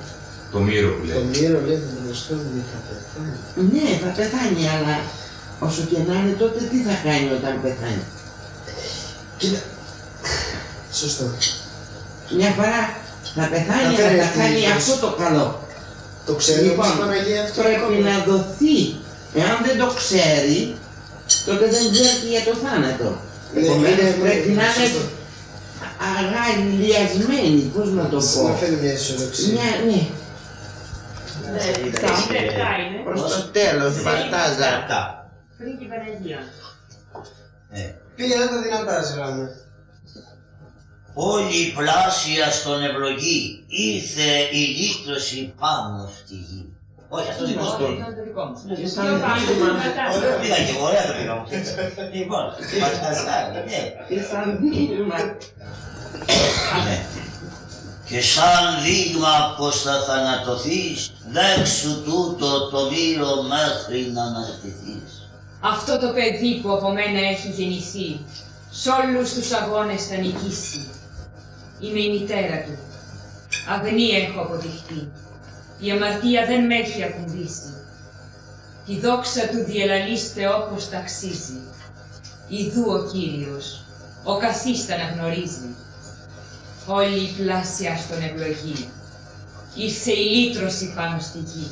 Το 0.54 0.60
μύρο 0.68 0.90
που 0.98 1.04
το 1.08 1.20
λέει. 1.20 1.24
μύρο 1.34 1.60
λέει 1.68 1.80
ότι 1.82 1.92
μπροστά 2.04 2.34
μου 2.42 2.62
θα 2.72 2.80
πεθάνει. 2.88 3.38
Ναι, 3.74 3.88
θα 4.04 4.10
πεθάνει, 4.18 4.64
αλλά 4.76 4.96
όσο 5.68 5.82
και 5.90 5.98
να 6.08 6.14
είναι 6.20 6.36
τότε 6.44 6.60
τι 6.72 6.78
θα 6.88 6.96
κάνει 7.08 7.28
όταν 7.38 7.54
πεθάνει; 7.64 8.04
Κοίτα. 9.40 9.60
Σωστό. 11.00 11.26
Μια 12.38 12.50
φορά 12.58 12.80
θα 13.36 13.46
πεθάνει, 13.54 13.82
Θα 13.82 13.88
αλλά 13.88 13.98
φέρεις 13.98 14.20
θα 14.22 14.26
αυτή 14.28 14.38
η 14.40 14.42
κάνει 14.42 14.56
λύτρωση. 14.60 14.78
αυτό 14.92 14.94
το 15.06 15.10
καλό. 15.24 15.48
Το 16.28 16.34
ξέρει 16.42 16.62
Λοιπόν, 16.66 16.86
όμως 16.86 16.96
η 16.96 17.00
Παναγία 17.04 17.42
αυτό 17.46 17.62
Πρέπει 17.62 17.76
ακόμα. 17.82 18.10
να 18.10 18.16
δοθεί. 18.30 18.76
Εάν 19.40 19.56
δεν 19.68 19.76
το 19.82 19.88
ξέρει, 20.00 20.60
τότε 21.48 21.66
δεν 21.74 21.84
ξέρει 21.94 22.16
και 22.22 22.30
για 22.36 22.44
το 22.48 22.54
θάνατο. 22.64 23.10
Ναι, 23.54 23.60
Επομένως 23.62 24.00
είναι- 24.00 24.24
πρέπει 24.26 24.50
να 24.60 24.64
είναι 24.66 24.74
σωστό. 24.80 25.02
αγαλιασμένη, 26.12 27.62
πώς 27.76 27.88
να 28.00 28.06
το 28.14 28.18
πω. 28.34 28.42
Να 28.48 28.54
φέρει 28.62 28.76
μια 28.82 28.92
αισιοδοξία. 28.98 29.52
Μια, 29.56 29.70
ναι, 29.90 30.02
Ναι, 31.52 31.60
Αυτά. 31.60 32.08
τρεις 32.08 32.24
λεπτά 32.36 32.70
είναι. 32.82 33.00
προς 33.08 33.22
το 33.32 33.40
τέλος, 33.58 33.94
φαντάζα. 34.06 34.70
Πριν 35.58 35.72
την 35.80 35.88
Παναγία. 35.92 36.40
Πήγαινε 38.16 38.46
τα 38.54 38.58
δυνατά, 38.66 38.96
Ζεράμε. 39.08 39.46
Όλη 41.18 41.56
η 41.66 41.72
πλάσια 41.78 42.52
στον 42.52 42.84
ευλογή 42.84 43.64
ήρθε 43.68 44.30
η 44.52 44.64
λύτρωση 44.80 45.54
πάνω 45.60 46.10
στη 46.20 46.36
γη. 46.36 46.64
Όχι, 47.10 47.30
αυτό 47.30 47.46
δικό 47.46 47.62
Όχι, 47.66 47.76
του. 47.78 47.88
ήταν 48.00 48.16
το 48.18 48.24
δικό 48.28 48.44
μου. 48.46 48.56
Και 48.68 48.74
Πιο 48.80 48.88
σαν 48.96 49.06
πάνω, 49.22 49.42
δείγμα. 49.48 49.68
πατάτα. 49.82 50.04
Ωραία, 50.18 50.36
πήγα 50.42 50.56
και 50.66 50.74
εγώ, 50.76 50.86
ωραία 50.90 51.06
το 51.10 51.14
πήγα 51.18 51.34
μου. 51.38 51.46
Λοιπόν, 52.18 52.44
πατασάρι, 52.82 53.50
ναι. 53.70 53.82
Και 54.10 54.18
σαν 54.30 54.46
δείγμα. 54.62 55.18
Ναι. 56.86 56.98
Και 58.10 58.22
σαν 58.22 58.64
δείγμα 58.86 59.36
πως 59.58 59.82
θα 59.82 59.96
θανατωθείς, 60.08 60.98
δέξου 61.38 61.94
τούτο 62.06 62.70
το 62.70 62.80
μύρο 62.92 63.32
μέχρι 63.56 64.00
να 64.16 64.24
αναστηθείς. 64.24 65.10
Αυτό 65.74 65.92
το 66.00 66.08
παιδί 66.16 66.52
που 66.62 66.70
από 66.72 66.88
μένα 66.98 67.20
έχει 67.34 67.48
γεννηθεί, 67.58 68.10
σ' 68.72 68.88
όλους 69.00 69.34
τους 69.34 69.52
αγώνες 69.52 70.02
θα 70.08 70.16
νικήσει. 70.16 70.80
Είμαι 71.80 72.00
η 72.00 72.10
μητέρα 72.20 72.58
του. 72.66 72.78
Αγνή 73.74 74.10
έχω 74.10 74.42
αποδειχτεί. 74.42 75.08
Η 75.80 75.92
αμαρτία 75.92 76.46
δεν 76.46 76.66
με 76.66 76.76
έχει 76.76 77.04
ακουμπήσει. 77.04 77.74
Τη 78.86 79.00
δόξα 79.00 79.42
του 79.52 79.64
διελαλείστε 79.66 80.42
όπως 80.48 80.90
ταξίζει. 80.90 81.60
Ιδού 82.48 82.86
ο 82.98 83.10
Κύριος, 83.12 83.86
ο 84.24 84.38
καθίστα 84.38 84.94
να 84.98 85.06
γνωρίζει. 85.14 85.70
Όλη 86.88 87.20
η 87.20 87.34
πλάσια 87.38 87.98
στον 87.98 88.22
ευλογεί. 88.30 88.90
Ήρθε 89.76 90.12
η 90.12 90.26
λύτρωση 90.36 90.94
πάνω 90.96 91.20
στη 91.20 91.38
γη. 91.38 91.68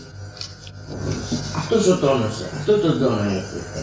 Αυτός 1.57 1.87
ο 1.87 1.97
τόνος, 1.97 2.35
αυτό 2.57 2.77
τον 2.79 2.99
τόνο 2.99 3.23
έχετε. 3.23 3.79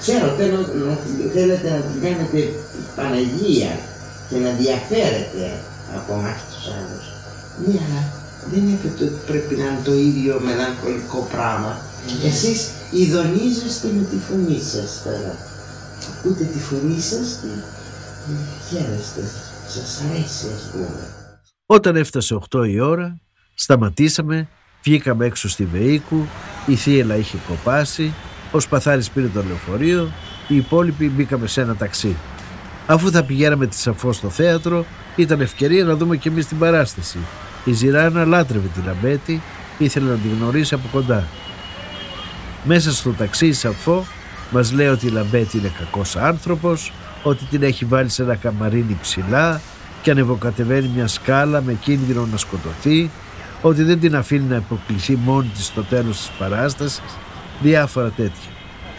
Ξέρω, 0.00 0.28
θέλω 0.38 0.58
να 0.60 0.96
θέλετε 1.32 1.70
να 1.70 1.80
την 1.80 2.02
κάνετε 2.02 2.52
Παναγία 2.96 3.78
και 4.28 4.36
να 4.44 4.50
διαφέρετε 4.60 5.44
από 5.98 6.12
εμάς 6.18 6.40
τους 6.50 6.64
άλλους. 6.76 7.04
Ναι, 7.66 7.78
αλλά 7.86 8.02
δεν 8.52 8.62
έχετε 8.74 9.04
ότι 9.04 9.18
πρέπει 9.26 9.54
να 9.60 9.64
είναι 9.64 9.84
το 9.84 9.94
ίδιο 10.08 10.40
μελαγχολικό 10.44 11.28
πράγμα. 11.32 11.72
Εσείς 12.24 12.70
ειδονίζεστε 12.90 13.88
με 13.96 14.02
τη 14.10 14.16
φωνή 14.28 14.60
σας 14.60 15.02
τώρα. 15.04 15.32
Ακούτε 16.10 16.44
τη 16.44 16.58
φωνή 16.58 17.00
σας 17.00 17.38
και 17.40 17.50
ε, 18.30 18.34
χαίρεστε. 18.68 19.22
Σας 19.68 20.02
αρέσει 20.04 20.46
ας 20.56 20.70
πούμε. 20.72 21.08
Όταν 21.66 21.96
έφτασε 21.96 22.38
8 22.50 22.68
η 22.68 22.80
ώρα, 22.80 23.20
σταματήσαμε, 23.54 24.48
βγήκαμε 24.82 25.26
έξω 25.26 25.48
στη 25.48 25.64
Βεϊκού, 25.64 26.26
η 26.66 26.74
θύελα 26.76 27.16
είχε 27.16 27.38
κοπάσει, 27.48 28.14
ο 28.52 28.60
Σπαθάρης 28.60 29.10
πήρε 29.10 29.26
το 29.26 29.42
λεωφορείο, 29.42 30.12
οι 30.48 30.56
υπόλοιποι 30.56 31.08
μπήκαμε 31.08 31.46
σε 31.46 31.60
ένα 31.60 31.76
ταξί. 31.76 32.16
Αφού 32.86 33.10
θα 33.10 33.22
πηγαίναμε 33.22 33.66
τη 33.66 33.76
Σαφώ 33.76 34.12
στο 34.12 34.28
θέατρο, 34.30 34.84
ήταν 35.16 35.40
ευκαιρία 35.40 35.84
να 35.84 35.96
δούμε 35.96 36.16
και 36.16 36.28
εμείς 36.28 36.46
την 36.46 36.58
παράσταση. 36.58 37.18
Η 37.64 37.72
Ζηράνα 37.72 38.24
λάτρευε 38.24 38.68
τη 38.74 38.80
Λαμπέτη, 38.86 39.42
ήθελε 39.78 40.10
να 40.10 40.16
την 40.16 40.30
γνωρίσει 40.38 40.74
από 40.74 40.88
κοντά. 40.92 41.24
Μέσα 42.64 42.92
στο 42.92 43.10
ταξί 43.10 43.46
η 43.46 43.52
Σαφώ 43.52 44.06
μας 44.50 44.72
λέει 44.72 44.86
ότι 44.86 45.06
η 45.06 45.10
Λαμπέτη 45.10 45.58
είναι 45.58 45.72
κακός 45.78 46.16
άνθρωπος, 46.16 46.92
ότι 47.22 47.44
την 47.44 47.62
έχει 47.62 47.84
βάλει 47.84 48.08
σε 48.08 48.22
ένα 48.22 48.34
καμαρίνι 48.34 48.98
ψηλά 49.02 49.60
και 50.02 50.10
ανεβοκατεβαίνει 50.10 50.90
μια 50.94 51.06
σκάλα 51.06 51.62
με 51.62 51.72
κίνδυνο 51.72 52.26
να 52.30 52.36
σκοτωθεί, 52.36 53.10
ότι 53.62 53.82
δεν 53.82 54.00
την 54.00 54.16
αφήνει 54.16 54.44
να 54.48 54.56
υποκλιθεί 54.56 55.16
μόνη 55.24 55.48
της 55.54 55.66
στο 55.66 55.82
τέλος 55.82 56.16
της 56.16 56.30
παράστασης, 56.38 57.02
διάφορα 57.62 58.08
τέτοια. 58.08 58.50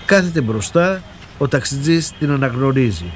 Κάθεται 0.06 0.42
μπροστά, 0.42 1.02
ο 1.38 1.48
ταξιτζής 1.48 2.12
την 2.20 2.32
αναγνωρίζει. 2.32 3.12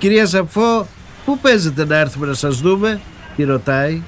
«Κυρία 0.00 0.26
Σαφώ, 0.26 0.86
πού 1.24 1.38
παίζετε 1.38 1.84
να 1.84 1.96
έρθουμε 1.96 2.26
να 2.26 2.34
σας 2.34 2.60
δούμε» 2.60 3.00
τη 3.36 3.44
ρωτάει. 3.44 4.02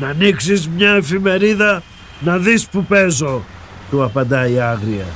«Να 0.00 0.08
ανοίξεις 0.08 0.68
μια 0.68 0.90
εφημερίδα, 0.90 1.82
να 2.20 2.38
δεις 2.38 2.68
που 2.68 2.84
παίζω» 2.84 3.44
του 3.90 4.04
απαντάει 4.04 4.60
άγρια. 4.60 5.06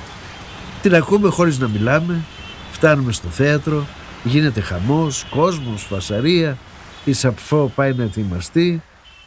Την 0.82 0.94
ακούμε 0.94 1.28
χωρίς 1.28 1.58
να 1.58 1.68
μιλάμε, 1.68 2.24
φτάνουμε 2.70 3.12
στο 3.12 3.28
θέατρο, 3.28 3.86
γίνεται 4.24 4.60
χαμός, 4.60 5.26
κόσμος, 5.30 5.82
φασαρία, 5.82 6.58
η 7.04 7.12
Σαφώ 7.12 7.72
πάει 7.74 7.94
να 7.94 8.02
ετοιμαστεί, 8.02 8.82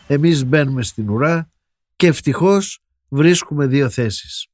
εμείς 0.08 0.46
μπαίνουμε 0.46 0.84
στην 0.84 1.10
ουρά 1.10 1.52
και 1.96 2.08
ευτυχώς 2.08 2.80
βρίσκουμε 3.10 3.66
δύο 3.66 3.90
θέσεις. 3.90 4.48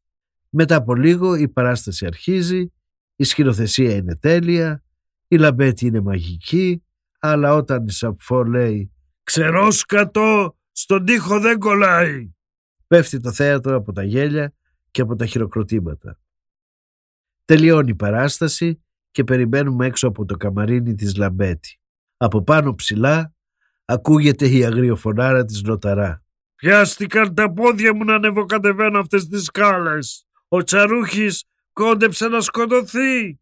Μετά 0.50 0.76
από 0.76 0.96
λίγο 0.96 1.36
η 1.36 1.48
παράσταση 1.48 2.06
αρχίζει, 2.06 2.72
η 3.16 3.24
σκηνοθεσία 3.24 3.96
είναι 3.96 4.16
τέλεια, 4.16 4.82
η 5.28 5.38
λαμπέτη 5.38 5.86
είναι 5.86 6.02
μαγική, 6.02 6.84
αλλά 7.20 7.54
όταν 7.54 7.86
η 7.86 7.92
Σαφώ 7.92 8.44
λέει 8.44 8.92
«Ξερό 9.24 9.72
σκατό, 9.72 10.58
στον 10.72 11.06
τοίχο 11.06 11.40
δεν 11.40 11.60
κολλάει», 11.60 12.32
πέφτει 12.88 13.20
το 13.20 13.32
θέατρο 13.32 13.76
από 13.76 13.92
τα 13.94 14.04
γέλια 14.04 14.54
και 14.92 15.02
από 15.02 15.16
τα 15.16 15.26
χειροκροτήματα. 15.26 16.20
Τελειώνει 17.46 17.90
η 17.90 17.96
παράσταση 17.96 18.84
και 19.12 19.24
περιμένουμε 19.24 19.86
έξω 19.86 20.08
από 20.08 20.26
το 20.26 20.36
καμαρίνι 20.36 20.96
της 20.96 21.16
Λαμπέτη. 21.16 21.80
Από 22.18 22.44
πάνω 22.44 22.76
ψηλά 22.76 23.34
ακούγεται 23.86 24.48
η 24.48 24.66
αγριοφωνάρα 24.66 25.46
της 25.46 25.62
Νοταρά. 25.62 26.24
«Πιάστηκαν 26.56 27.34
τα 27.34 27.54
πόδια 27.54 27.96
μου 27.96 28.04
να 28.04 28.16
ανεβοκατεβαίνω 28.16 29.00
αυτές 29.00 29.28
τις 29.28 29.44
σκάλες. 29.44 30.26
Ο 30.48 30.64
Τσαρούχης 30.64 31.44
κόντεψε 31.74 32.28
να 32.28 32.42
σκοτωθεί». 32.42 33.40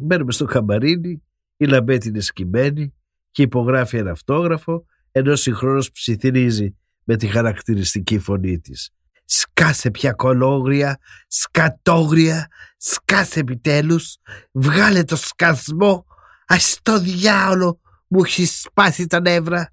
Μπαίνουμε 0.00 0.32
στο 0.32 0.44
καμαρίνι, 0.44 1.22
η 1.56 1.64
Λαμπέτη 1.64 2.08
είναι 2.08 2.20
σκυμμένη 2.20 2.94
και 3.30 3.42
υπογράφει 3.42 3.96
ένα 3.96 4.10
αυτόγραφο 4.10 4.86
ενώ 5.12 5.36
συγχρόνως 5.36 5.90
ψιθυρίζει 5.90 6.76
με 7.04 7.16
τη 7.16 7.26
χαρακτηριστική 7.26 8.18
φωνή 8.18 8.60
της. 8.60 8.90
Σκάσε 9.24 9.90
πια 9.90 10.12
κολόγρια, 10.12 10.98
σκατόγρια, 11.26 12.48
σκάσε 12.76 13.40
επιτέλους, 13.40 14.16
βγάλε 14.52 15.04
το 15.04 15.16
σκασμό, 15.16 16.06
ας 16.46 16.78
το 16.82 17.00
διάολο 17.00 17.80
μου 18.08 18.22
έχει 18.24 18.44
σπάσει 18.44 19.06
τα 19.06 19.20
νεύρα. 19.20 19.72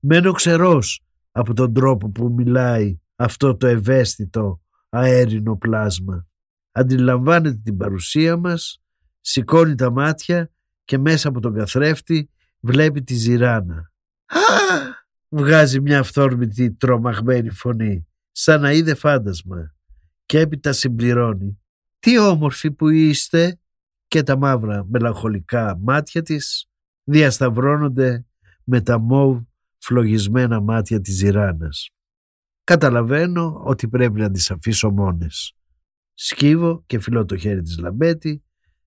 Μένω 0.00 0.32
ξερός 0.32 1.00
από 1.30 1.54
τον 1.54 1.72
τρόπο 1.72 2.10
που 2.10 2.32
μιλάει 2.32 2.98
αυτό 3.16 3.56
το 3.56 3.66
ευαίσθητο 3.66 4.60
αέρινο 4.88 5.56
πλάσμα. 5.56 6.26
αντιλαμβάνεται 6.72 7.60
την 7.64 7.76
παρουσία 7.76 8.36
μας, 8.36 8.82
σηκώνει 9.26 9.74
τα 9.74 9.90
μάτια 9.90 10.50
και 10.84 10.98
μέσα 10.98 11.28
από 11.28 11.40
τον 11.40 11.54
καθρέφτη 11.54 12.30
βλέπει 12.60 13.02
τη 13.02 13.14
ζηράνα. 13.14 13.92
Βγάζει 15.28 15.80
μια 15.80 15.98
αυθόρμητη 15.98 16.72
τρομαγμένη 16.72 17.50
φωνή, 17.50 18.06
σαν 18.32 18.60
να 18.60 18.72
είδε 18.72 18.94
φάντασμα 18.94 19.74
και 20.26 20.38
έπειτα 20.38 20.72
συμπληρώνει. 20.72 21.58
Τι 21.98 22.18
όμορφοι 22.18 22.70
που 22.70 22.88
είστε 22.88 23.58
και 24.06 24.22
τα 24.22 24.36
μαύρα 24.36 24.84
μελαγχολικά 24.88 25.78
μάτια 25.80 26.22
της 26.22 26.68
διασταυρώνονται 27.04 28.26
με 28.64 28.80
τα 28.80 28.98
μόβ 28.98 29.40
φλογισμένα 29.78 30.60
μάτια 30.60 31.00
της 31.00 31.14
ζηράνας. 31.14 31.90
Καταλαβαίνω 32.64 33.62
ότι 33.64 33.88
πρέπει 33.88 34.20
να 34.20 34.30
τις 34.30 34.50
αφήσω 34.50 34.90
μόνες. 34.90 35.54
Σκύβω 36.14 36.82
και 36.86 37.00
φιλώ 37.00 37.24
το 37.24 37.36
χέρι 37.36 37.62
της 37.62 37.78
λαμπέτη, 37.78 38.44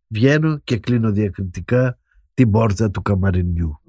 βγαίνω 0.08 0.60
και 0.64 0.78
κλείνω 0.78 1.12
διακριτικά 1.12 1.98
την 2.34 2.52
πόρτα 2.52 2.92
του 2.92 3.02
καμαρινιού. 3.02 3.80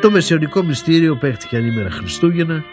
Το 0.00 0.10
μεσαιωνικό 0.12 0.62
μυστήριο 0.62 1.16
παίχτηκε 1.16 1.56
ανήμερα 1.56 1.90
Χριστούγεννα 1.90 2.64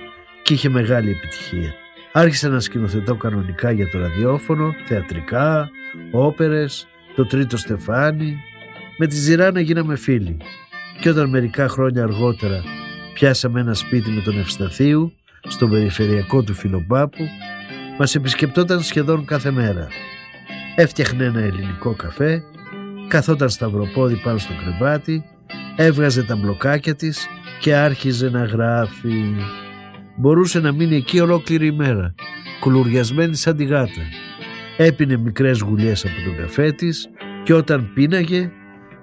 και 0.44 0.54
είχε 0.54 0.70
μεγάλη 0.70 1.10
επιτυχία. 1.10 1.74
Άρχισα 2.12 2.50
να 2.50 2.60
σκηνοθετώ 2.60 3.16
κανονικά 3.16 3.72
για 3.72 3.90
το 3.90 4.00
ραδιόφωνο, 4.00 4.74
θεατρικά, 4.86 5.70
όπερες, 6.12 6.88
το 7.16 7.26
τρίτο 7.26 7.58
στεφάνι. 7.58 8.38
Με 8.98 9.08
τη 9.08 9.16
Ζηράνα 9.16 9.60
γίναμε 9.60 9.96
φίλοι 9.96 10.38
και 11.00 11.10
όταν 11.10 11.30
μερικά 11.30 11.68
χρόνια 11.68 12.04
αργότερα 12.04 12.64
πιάσαμε 13.14 13.60
ένα 13.60 13.74
σπίτι 13.74 14.10
με 14.10 14.22
τον 14.22 14.40
Ευσταθίου 14.40 15.14
στο 15.44 15.68
περιφερειακό 15.68 16.44
του 16.44 16.54
Φιλομπάπου, 16.54 17.24
μας 17.98 18.16
επισκεπτόταν 18.16 18.82
σχεδόν 18.82 19.26
κάθε 19.26 19.52
μέρα. 19.52 19.88
Έφτιαχνε 20.76 21.24
ένα 21.24 21.40
ελληνικό 21.40 21.96
καφέ, 21.96 22.44
καθόταν 23.08 23.50
σταυροπόδι 23.50 24.16
πάνω 24.16 24.38
στο 24.38 24.54
κρεβάτι 24.64 25.24
έβγαζε 25.76 26.24
τα 26.24 26.36
μπλοκάκια 26.36 26.96
της 26.96 27.28
και 27.60 27.76
άρχιζε 27.76 28.30
να 28.30 28.44
γράφει. 28.44 29.36
Μπορούσε 30.18 30.60
να 30.60 30.72
μείνει 30.72 30.96
εκεί 30.96 31.20
ολόκληρη 31.20 31.68
ημέρα, 31.68 32.16
κουλουριασμένη 32.60 33.36
σαν 33.36 33.58
τη 33.58 33.64
γάτα. 33.64 34.02
Έπινε 34.78 35.18
μικρές 35.18 35.60
γουλιές 35.60 36.06
από 36.06 36.14
τον 36.26 36.38
καφέ 36.38 36.72
της 36.72 37.10
και 37.44 37.54
όταν 37.54 37.92
πίναγε 37.94 38.52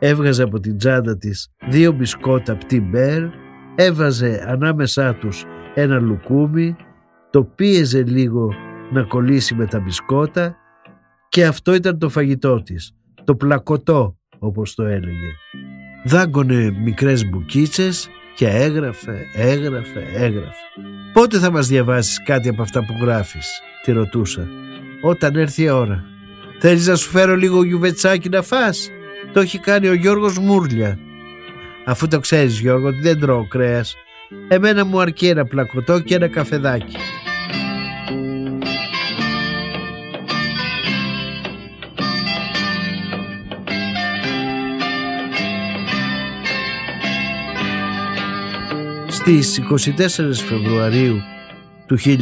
έβγαζε 0.00 0.42
από 0.42 0.60
την 0.60 0.76
τσάντα 0.76 1.16
της 1.16 1.48
δύο 1.68 1.92
μπισκότα 1.92 2.56
πτή 2.56 2.80
μπέρ, 2.80 3.22
έβαζε 3.74 4.44
ανάμεσά 4.48 5.14
τους 5.14 5.44
ένα 5.74 6.00
λουκούμι, 6.00 6.76
το 7.30 7.44
πίεζε 7.44 8.02
λίγο 8.02 8.54
να 8.92 9.02
κολλήσει 9.02 9.54
με 9.54 9.66
τα 9.66 9.80
μπισκότα 9.80 10.56
και 11.28 11.46
αυτό 11.46 11.74
ήταν 11.74 11.98
το 11.98 12.08
φαγητό 12.08 12.62
της, 12.62 12.92
το 13.24 13.34
πλακωτό 13.34 14.16
όπως 14.38 14.74
το 14.74 14.82
έλεγε 14.84 15.28
δάγκωνε 16.04 16.70
μικρές 16.70 17.28
μπουκίτσες 17.28 18.08
και 18.36 18.46
έγραφε, 18.46 19.26
έγραφε, 19.34 20.06
έγραφε. 20.14 20.54
«Πότε 21.12 21.38
θα 21.38 21.50
μας 21.50 21.68
διαβάσεις 21.68 22.22
κάτι 22.22 22.48
από 22.48 22.62
αυτά 22.62 22.80
που 22.80 23.04
γράφεις» 23.04 23.60
τη 23.84 23.92
ρωτούσα. 23.92 24.48
«Όταν 25.02 25.36
έρθει 25.36 25.62
η 25.62 25.70
ώρα». 25.70 26.04
«Θέλεις 26.58 26.86
να 26.86 26.94
σου 26.94 27.10
φέρω 27.10 27.36
λίγο 27.36 27.64
γιουβετσάκι 27.64 28.28
να 28.28 28.42
φας» 28.42 28.90
Το 29.32 29.40
έχει 29.40 29.58
κάνει 29.58 29.88
ο 29.88 29.94
Γιώργος 29.94 30.38
Μούρλια. 30.38 30.98
Αφού 31.84 32.08
το 32.08 32.20
ξέρεις 32.20 32.60
Γιώργο 32.60 32.86
ότι 32.88 33.00
δεν 33.00 33.20
τρώω 33.20 33.48
κρέας. 33.48 33.96
Εμένα 34.48 34.84
μου 34.84 35.00
αρκεί 35.00 35.26
ένα 35.26 35.44
πλακωτό 35.44 36.00
και 36.00 36.14
ένα 36.14 36.28
καφεδάκι. 36.28 36.96
Στις 49.08 49.58
24 49.58 50.32
Φεβρουαρίου 50.48 51.20
του 51.86 51.98
1981 51.98 52.16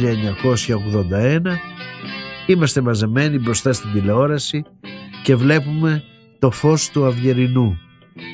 είμαστε 2.45 2.81
μαζεμένοι 2.81 3.39
μπροστά 3.39 3.73
στην 3.73 3.91
τηλεόραση 3.93 4.63
και 5.23 5.35
βλέπουμε 5.35 6.03
το 6.39 6.51
φως 6.51 6.89
του 6.89 7.05
Αυγερινού 7.05 7.77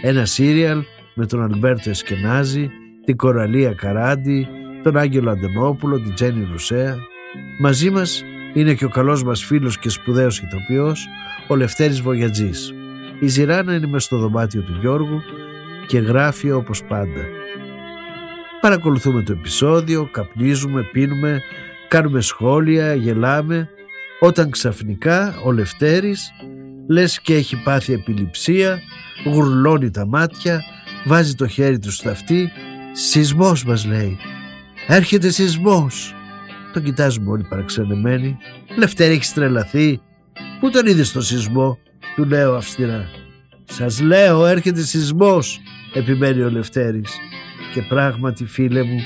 ένα 0.01 0.25
σύριαλ 0.25 0.83
με 1.13 1.25
τον 1.25 1.43
Αλμπέρτο 1.43 1.89
Εσκενάζη, 1.89 2.69
την 3.05 3.17
Κοραλία 3.17 3.73
Καράντη, 3.73 4.47
τον 4.83 4.97
Άγγελο 4.97 5.31
Αντενόπουλο, 5.31 5.99
την 5.99 6.13
Τζένι 6.13 6.47
Ρουσέα. 6.51 6.97
Μαζί 7.59 7.89
μας 7.89 8.23
είναι 8.53 8.73
και 8.73 8.85
ο 8.85 8.89
καλός 8.89 9.23
μας 9.23 9.43
φίλος 9.43 9.79
και 9.79 9.89
σπουδαίος 9.89 10.39
ηθοποιός, 10.39 11.07
ο 11.47 11.55
Λευτέρης 11.55 12.01
Βογιατζής. 12.01 12.73
Η 13.19 13.27
Ζηράνα 13.27 13.73
είναι 13.73 13.87
μες 13.87 14.03
στο 14.03 14.17
δωμάτιο 14.17 14.61
του 14.61 14.77
Γιώργου 14.79 15.21
και 15.87 15.99
γράφει 15.99 16.51
όπως 16.51 16.83
πάντα. 16.83 17.21
Παρακολουθούμε 18.61 19.21
το 19.21 19.31
επεισόδιο, 19.31 20.09
καπνίζουμε, 20.11 20.89
πίνουμε, 20.91 21.41
κάνουμε 21.87 22.21
σχόλια, 22.21 22.93
γελάμε, 22.93 23.69
όταν 24.19 24.49
ξαφνικά 24.49 25.35
ο 25.45 25.51
Λευτέρης 25.51 26.31
λες 26.87 27.21
και 27.21 27.35
έχει 27.35 27.63
πάθει 27.63 27.93
επιληψία, 27.93 28.79
γουρλώνει 29.25 29.91
τα 29.91 30.05
μάτια, 30.07 30.63
βάζει 31.05 31.33
το 31.33 31.47
χέρι 31.47 31.79
του 31.79 31.91
στα 31.91 32.11
αυτή, 32.11 32.51
«Σεισμός» 32.91 33.63
μας 33.63 33.85
λέει. 33.85 34.17
«Έρχεται 34.87 35.29
σεισμός». 35.29 36.13
Τον 36.73 36.83
κοιτάζουμε 36.83 37.31
όλοι 37.31 37.43
παραξενεμένοι. 37.49 38.37
«Λευτέρη 38.77 39.13
έχεις 39.13 39.33
τρελαθεί». 39.33 40.01
«Πού 40.59 40.69
τον 40.69 40.87
είδες 40.87 41.11
το 41.11 41.21
σεισμό» 41.21 41.77
του 42.15 42.25
λέω 42.25 42.55
αυστηρά. 42.55 43.09
«Σας 43.63 44.01
λέω 44.01 44.45
έρχεται 44.45 44.81
σεισμός» 44.81 45.59
επιμένει 45.93 46.41
ο 46.41 46.49
Λευτέρης. 46.49 47.17
Και 47.73 47.81
πράγματι 47.81 48.45
φίλε 48.45 48.83
μου 48.83 48.99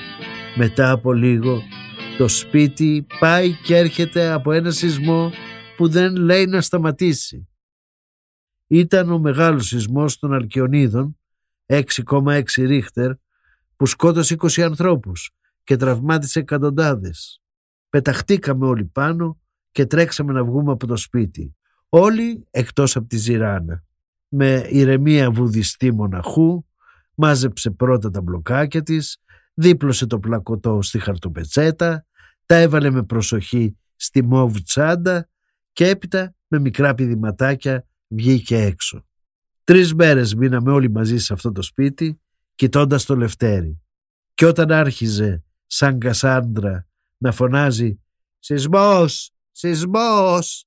μετά 0.56 0.92
από 0.92 1.14
λίγο 1.14 1.64
το 2.18 2.28
σπίτι 2.28 3.06
πάει 3.20 3.52
και 3.64 3.76
έρχεται 3.76 4.32
από 4.32 4.52
ένα 4.52 4.72
σεισμό 4.72 5.32
που 5.78 5.88
δεν 5.88 6.16
λέει 6.16 6.46
να 6.46 6.62
σταματήσει. 6.62 7.49
Ήταν 8.72 9.12
ο 9.12 9.20
μεγάλος 9.20 9.66
σεισμός 9.66 10.20
των 10.20 10.34
Αλκιονίδων 10.34 11.18
6,6 11.66 12.42
ρίχτερ 12.58 13.12
που 13.76 13.86
σκότωσε 13.86 14.36
20 14.40 14.62
ανθρώπους 14.62 15.32
και 15.64 15.76
τραυμάτισε 15.76 16.40
εκατοντάδες. 16.40 17.42
Πεταχτήκαμε 17.90 18.66
όλοι 18.66 18.86
πάνω 18.86 19.40
και 19.72 19.86
τρέξαμε 19.86 20.34
να 20.34 20.44
βγούμε 20.44 20.72
από 20.72 20.88
το 20.88 20.96
σπίτι. 20.96 21.56
Όλοι 21.90 22.48
εκτός 22.52 22.96
από 22.96 23.08
τη 23.08 23.18
Ζηράνα. 23.18 23.84
Με 24.28 24.68
ηρεμία 24.70 25.32
βουδιστή 25.32 25.94
μοναχού 25.94 26.66
μάζεψε 27.16 27.72
πρώτα 27.72 28.10
τα 28.10 28.22
μπλοκάκια 28.22 28.84
της, 28.84 29.18
δίπλωσε 29.54 30.06
το 30.06 30.20
πλακωτό 30.20 30.82
στη 30.82 31.00
χαρτοπετσέτα, 31.00 32.06
τα 32.46 32.56
έβαλε 32.56 32.90
με 32.90 33.04
προσοχή 33.04 33.78
στη 33.96 34.24
μόβ 34.24 34.58
τσάντα 34.58 35.30
και 35.74 35.88
έπειτα 35.88 36.34
με 36.48 36.60
μικρά 36.60 36.94
πηδηματάκια 36.94 37.88
βγήκε 38.10 38.58
έξω. 38.58 39.06
Τρεις 39.64 39.94
μέρες 39.94 40.36
μείναμε 40.36 40.72
όλοι 40.72 40.92
μαζί 40.92 41.18
σε 41.18 41.34
αυτό 41.34 41.52
το 41.52 41.62
σπίτι, 41.62 42.22
κοιτώντας 42.56 43.06
το 43.06 43.16
Λευτέρι. 43.16 43.82
Και 44.34 44.46
όταν 44.46 44.72
άρχιζε 44.72 45.44
σαν 45.66 46.00
Κασάντρα 46.00 46.88
να 47.18 47.32
φωνάζει 47.32 48.00
«Σεισμός! 48.40 49.32
Σεισμός!» 49.52 50.66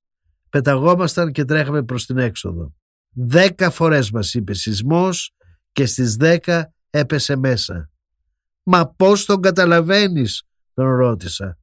πεταγόμασταν 0.49 1.31
και 1.31 1.45
τρέχαμε 1.45 1.83
προς 1.83 2.05
την 2.05 2.17
έξοδο. 2.17 2.73
Δέκα 3.09 3.69
φορές 3.69 4.11
μας 4.11 4.33
είπε 4.33 4.53
σεισμός 4.53 5.33
και 5.71 5.85
στις 5.85 6.15
δέκα 6.15 6.73
έπεσε 6.89 7.35
μέσα. 7.35 7.89
«Μα 8.63 8.87
πώς 8.87 9.25
τον 9.25 9.41
καταλαβαίνεις» 9.41 10.43
τον 10.73 10.95
ρώτησα. 10.95 11.57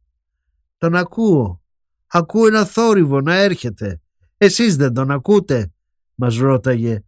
«Τον 0.78 0.94
ακούω. 0.94 1.62
Ακούω 2.06 2.46
ένα 2.46 2.64
θόρυβο 2.64 3.20
να 3.20 3.34
έρχεται. 3.34 4.00
Εσείς 4.42 4.76
δεν 4.76 4.94
τον 4.94 5.10
ακούτε» 5.10 5.72
μας 6.14 6.36
ρώταγε 6.36 7.02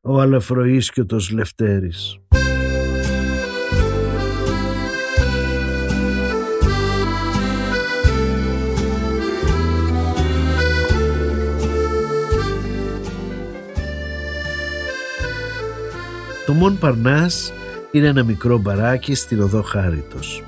ο 0.00 0.20
αλαφροίσκιωτος 0.20 1.30
Λευτέρης. 1.30 2.18
Το 16.46 16.52
Μον 16.52 16.78
Παρνάς 16.78 17.52
είναι 17.90 18.06
ένα 18.06 18.22
μικρό 18.22 18.58
μπαράκι 18.58 19.14
στην 19.14 19.40
οδό 19.40 19.62
Χάριτος. 19.62 20.42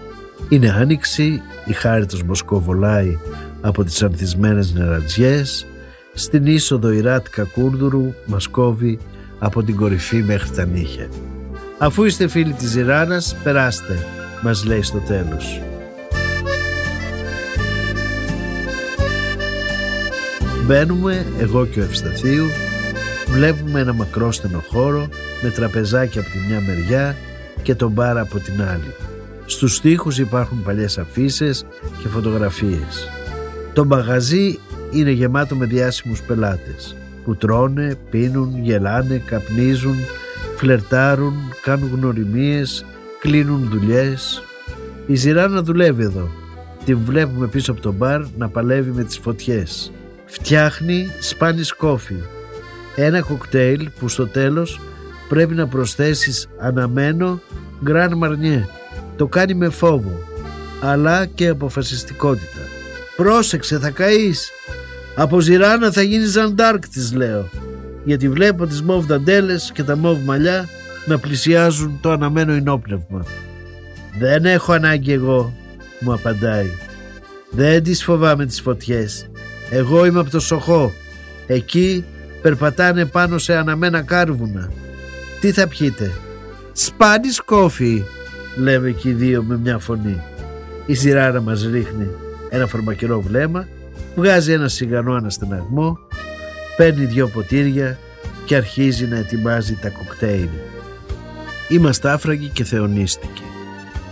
Είναι 0.48 0.70
άνοιξη, 0.70 1.42
η 1.64 1.72
Χάριτος 1.72 2.22
μοσκοβολάει 2.22 3.18
από 3.60 3.84
τις 3.84 4.02
ανθισμένες 4.02 4.72
νερατζιές 4.72 5.66
στην 6.18 6.46
είσοδο 6.46 6.92
η 6.92 7.00
Ράτκα 7.00 7.44
Κούρδουρου 7.44 8.14
μας 8.26 8.46
κόβει 8.46 8.98
από 9.38 9.62
την 9.62 9.76
κορυφή 9.76 10.22
μέχρι 10.22 10.50
τα 10.50 10.64
νύχια. 10.64 11.08
Αφού 11.78 12.04
είστε 12.04 12.28
φίλοι 12.28 12.52
της 12.52 12.74
Ιράνας, 12.74 13.36
περάστε, 13.42 14.06
μας 14.42 14.64
λέει 14.64 14.82
στο 14.82 14.98
τέλος. 14.98 15.60
Μπαίνουμε, 20.66 21.26
εγώ 21.38 21.66
και 21.66 21.80
ο 21.80 21.82
Ευσταθίου, 21.82 22.44
βλέπουμε 23.26 23.80
ένα 23.80 23.92
μακρόστενο 23.92 24.62
χώρο 24.70 25.08
με 25.42 25.50
τραπεζάκι 25.50 26.18
από 26.18 26.28
τη 26.30 26.38
μια 26.48 26.60
μεριά 26.60 27.16
και 27.62 27.74
τον 27.74 27.90
μπάρα 27.90 28.20
από 28.20 28.38
την 28.38 28.62
άλλη. 28.62 28.94
Στους 29.46 29.74
στίχους 29.74 30.18
υπάρχουν 30.18 30.62
παλιές 30.62 30.98
αφήσει 30.98 31.50
και 32.02 32.08
φωτογραφίες. 32.08 33.08
Το 33.72 33.84
μαγαζί 33.84 34.58
είναι 34.90 35.10
γεμάτο 35.10 35.54
με 35.54 35.66
διάσημους 35.66 36.22
πελάτες 36.22 36.96
που 37.26 37.36
τρώνε, 37.36 37.96
πίνουν, 38.10 38.62
γελάνε, 38.62 39.22
καπνίζουν, 39.26 39.96
φλερτάρουν, 40.56 41.34
κάνουν 41.62 41.90
γνωριμίες, 41.94 42.84
κλείνουν 43.20 43.68
δουλειές. 43.70 44.42
Η 45.06 45.14
Ζηράνα 45.14 45.62
δουλεύει 45.62 46.02
εδώ. 46.02 46.28
Την 46.84 46.98
βλέπουμε 47.04 47.46
πίσω 47.46 47.72
από 47.72 47.80
το 47.80 47.92
μπαρ 47.92 48.22
να 48.36 48.48
παλεύει 48.48 48.90
με 48.90 49.04
τις 49.04 49.18
φωτιές. 49.18 49.92
Φτιάχνει 50.26 51.10
σπάνις 51.20 51.72
κόφι. 51.72 52.16
Ένα 52.96 53.20
κοκτέιλ 53.20 53.90
που 53.98 54.08
στο 54.08 54.26
τέλος 54.26 54.80
πρέπει 55.28 55.54
να 55.54 55.66
προσθέσεις 55.66 56.48
αναμένο 56.58 57.40
γκραν 57.82 58.16
μαρνιέ. 58.16 58.66
Το 59.16 59.26
κάνει 59.26 59.54
με 59.54 59.68
φόβο, 59.68 60.20
αλλά 60.82 61.26
και 61.26 61.48
αποφασιστικότητα. 61.48 62.55
«Πρόσεξε, 63.16 63.78
θα 63.78 63.90
καείς. 63.90 64.50
Από 65.14 65.40
Ζηράνα 65.40 65.92
θα 65.92 66.02
γίνεις 66.02 66.30
Ζαντάρκ», 66.30 66.88
της 66.88 67.12
λέω. 67.12 67.48
Γιατί 68.04 68.28
βλέπω 68.28 68.66
τις 68.66 68.82
μόβ 68.82 69.06
δαντέλες 69.06 69.70
και 69.74 69.82
τα 69.82 69.96
μόβ 69.96 70.18
μαλλιά 70.24 70.68
να 71.06 71.18
πλησιάζουν 71.18 71.98
το 72.00 72.10
αναμένο 72.10 72.52
ενόπνευμα. 72.52 73.24
«Δεν 74.18 74.44
έχω 74.44 74.72
ανάγκη 74.72 75.12
εγώ», 75.12 75.52
μου 76.00 76.12
απαντάει. 76.12 76.70
«Δεν 77.50 77.82
τις 77.82 78.04
φοβάμαι 78.04 78.46
τις 78.46 78.60
φωτιές. 78.60 79.30
Εγώ 79.70 80.04
είμαι 80.04 80.20
από 80.20 80.30
το 80.30 80.40
Σοχό. 80.40 80.92
Εκεί 81.46 82.04
περπατάνε 82.42 83.04
πάνω 83.04 83.38
σε 83.38 83.56
αναμένα 83.56 84.02
κάρβουνα. 84.02 84.70
Τι 85.40 85.52
θα 85.52 85.68
πιείτε» 85.68 86.10
«Σπάνις 86.72 87.40
κόφι», 87.40 88.04
λέμε 88.56 88.90
και 88.90 89.08
οι 89.08 89.12
δύο 89.12 89.42
με 89.42 89.58
μια 89.58 89.78
φωνή. 89.78 90.22
Η 90.86 90.94
σειράρα 90.94 91.40
μας 91.40 91.62
ρίχνει 91.72 92.08
ένα 92.48 92.66
φαρμακερό 92.66 93.20
βλέμμα, 93.20 93.68
βγάζει 94.16 94.52
ένα 94.52 94.68
σιγανό 94.68 95.12
αναστεναγμό, 95.12 95.98
παίρνει 96.76 97.04
δυο 97.04 97.28
ποτήρια 97.28 97.98
και 98.44 98.56
αρχίζει 98.56 99.06
να 99.06 99.16
ετοιμάζει 99.16 99.74
τα 99.74 99.88
κοκτέιλ. 99.88 100.48
Είμαστε 101.68 102.10
άφραγοι 102.10 102.48
και 102.48 102.64
θεονίστικοι. 102.64 103.42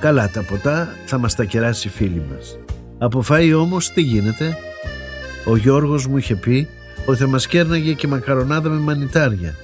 Καλά 0.01 0.31
τα 0.31 0.43
ποτά 0.43 0.89
θα 1.07 1.19
μας 1.19 1.35
τα 1.35 1.45
κεράσει 1.45 1.89
η 1.89 1.91
φίλη 1.91 2.23
μας. 2.35 2.59
Από 2.99 3.25
φαΐ 3.29 3.53
όμως 3.57 3.93
τι 3.93 4.01
γίνεται. 4.01 4.57
Ο 5.45 5.57
Γιώργος 5.57 6.07
μου 6.07 6.17
είχε 6.17 6.35
πει 6.35 6.69
ότι 7.07 7.19
θα 7.19 7.27
μας 7.27 7.47
κέρναγε 7.47 7.93
και 7.93 8.07
μακαρονάδα 8.07 8.69
με 8.69 8.79
μανιτάρια. 8.79 9.55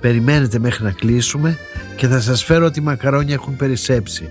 Περιμένετε 0.00 0.58
μέχρι 0.58 0.84
να 0.84 0.90
κλείσουμε 0.90 1.58
και 1.96 2.06
θα 2.06 2.20
σας 2.20 2.44
φέρω 2.44 2.66
ότι 2.66 2.78
οι 2.78 2.82
μακαρόνια 2.82 3.34
έχουν 3.34 3.56
περισσέψει. 3.56 4.28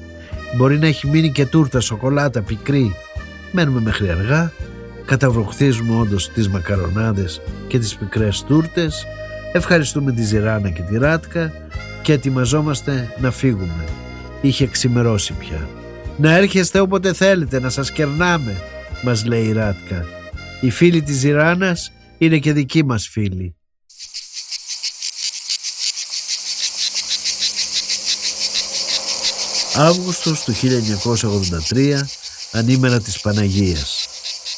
Μπορεί 0.58 0.78
να 0.78 0.88
έχει 0.88 1.08
μείνει 1.08 1.32
και 1.32 1.46
τούρτα, 1.46 1.80
σοκολάτα, 1.80 2.42
πικρή. 2.42 2.96
Μένουμε 3.56 3.82
μέχρι 3.82 4.10
αργά, 4.10 4.52
καταβροχθίζουμε 5.06 6.00
όντως 6.00 6.30
τις 6.30 6.50
μακαρονάδες 6.50 7.42
και 7.68 7.80
τις 7.80 7.96
πικρές 7.96 8.44
τούρτες, 8.44 9.06
ευχαριστούμε 9.54 10.12
τη 10.12 10.24
Ζηράνα 10.24 10.70
και 10.70 10.82
τη 10.82 10.98
Ράτκα 10.98 11.52
και 12.02 12.14
ετοιμαζόμαστε 12.14 13.16
να 13.22 13.32
φύγουμε. 13.32 13.84
Είχε 14.42 14.68
ξημερώσει 14.68 15.34
πια. 15.34 15.68
«Να 16.18 16.36
έρχεστε 16.36 16.80
όποτε 16.80 17.14
θέλετε, 17.14 17.60
να 17.60 17.70
σας 17.70 17.92
κερνάμε», 17.92 18.62
μας 19.04 19.26
λέει 19.26 19.46
η 19.46 19.52
Ράτκα. 19.52 20.06
Οι 20.62 20.70
φίλοι 20.70 21.02
της 21.02 21.18
Ζηράνας 21.18 21.92
είναι 22.18 22.38
και 22.38 22.54
δικοί 22.54 22.86
μας 22.86 23.08
φίλοι. 23.12 23.56
Αύγουστος 29.76 30.44
του 30.44 30.54
1983, 30.54 32.08
ανήμερα 32.54 33.02
της 33.02 33.20
Παναγίας, 33.20 34.08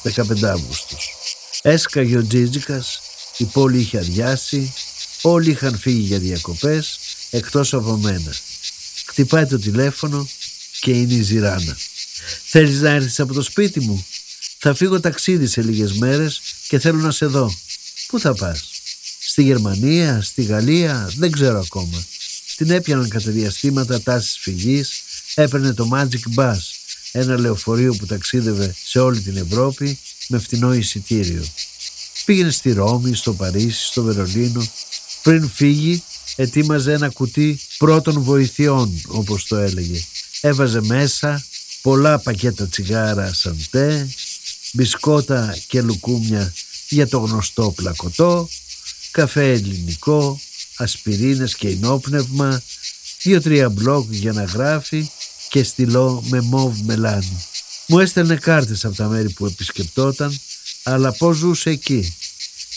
15 0.04 0.50
Αύγουστος. 0.50 1.16
Έσκαγε 1.62 2.18
ο 2.18 2.28
Τζίτζικας, 2.28 3.02
η 3.38 3.44
πόλη 3.44 3.80
είχε 3.80 3.98
αδειάσει, 3.98 4.74
όλοι 5.22 5.52
είχαν 5.52 5.78
φύγει 5.78 6.06
για 6.08 6.20
διακοπές, 6.20 7.00
εκτός 7.30 7.74
από 7.74 7.98
μένα. 7.98 8.34
Χτυπάει 9.06 9.46
το 9.46 9.60
τηλέφωνο 9.60 10.28
και 10.80 10.92
είναι 10.92 11.14
η 11.14 11.22
Ζηράνα. 11.22 11.78
Θέλεις 12.46 12.80
να 12.80 12.90
έρθεις 12.90 13.20
από 13.20 13.34
το 13.34 13.42
σπίτι 13.42 13.80
μου; 13.80 14.06
Θα 14.58 14.74
φύγω 14.74 15.00
ταξίδι 15.00 15.48
σε 15.48 15.62
λίγες 15.62 15.94
μέρες 15.94 16.42
και 16.68 16.80
θέλω 16.80 17.00
να 17.00 17.12
σε 17.12 17.26
δω. 17.26 17.58
Πού 18.08 18.20
θα 18.20 18.34
πας; 18.34 18.70
Στη 19.20 19.44
Γερμανία, 19.44 20.22
στη 20.22 20.44
Γαλλία, 20.44 21.12
δεν 21.16 21.32
ξέρω 21.32 21.60
ακόμα. 21.60 22.06
Την 22.56 22.70
έπιαναν 22.70 23.10
κατά 23.10 23.32
διαστήματα 23.32 24.02
τάσεις 24.02 24.38
φυγής, 24.38 25.02
έπαιρνε 25.36 25.74
το 25.74 25.90
Magic 25.94 26.36
Bus, 26.36 26.58
ένα 27.18 27.40
λεωφορείο 27.40 27.94
που 27.94 28.06
ταξίδευε 28.06 28.76
σε 28.86 29.00
όλη 29.00 29.20
την 29.20 29.38
Ευρώπη 29.38 30.00
με 30.28 30.40
φτηνό 30.40 30.74
εισιτήριο. 30.74 31.46
Πήγαινε 32.26 32.50
στη 32.50 32.72
Ρώμη, 32.72 33.16
στο 33.16 33.34
Παρίσι, 33.34 33.86
στο 33.86 34.04
Βερολίνο. 34.04 34.68
Πριν 35.22 35.50
φύγει, 35.50 36.04
ετοίμαζε 36.36 36.94
ένα 36.94 37.10
κουτί 37.10 37.60
πρώτων 37.78 38.22
βοηθειών, 38.22 39.02
όπως 39.08 39.46
το 39.46 39.56
έλεγε. 39.56 40.04
Έβαζε 40.42 40.82
μέσα 40.82 41.46
πολλά 41.82 42.20
πακέτα 42.20 42.68
τσιγάρα 42.68 43.34
σαντέ, 43.34 44.08
μπισκότα 44.74 45.58
και 45.68 45.82
λουκούμια 45.82 46.54
για 46.90 47.08
το 47.08 47.20
γνωστό 47.20 47.72
πλακωτό, 47.76 48.50
καφέ 49.12 49.52
ελληνικό, 49.52 50.42
ασπιρίνες 50.76 51.56
και 51.56 51.68
ενόπνευμα, 51.68 52.62
δύο-τρία 53.22 53.70
μπλοκ 53.70 54.08
για 54.12 54.32
να 54.32 54.44
γράφει 54.44 55.10
και 55.56 55.64
στυλό 55.64 56.24
με 56.30 56.42
μόβ 56.42 56.80
μελάνι. 56.82 57.44
Μου 57.88 58.00
έστελνε 58.00 58.36
κάρτες 58.36 58.86
από 58.86 58.96
τα 58.96 59.08
μέρη 59.08 59.30
που 59.30 59.46
επισκεπτόταν, 59.46 60.40
αλλά 60.84 61.12
πώς 61.12 61.38
ζούσε 61.38 61.70
εκεί, 61.70 62.16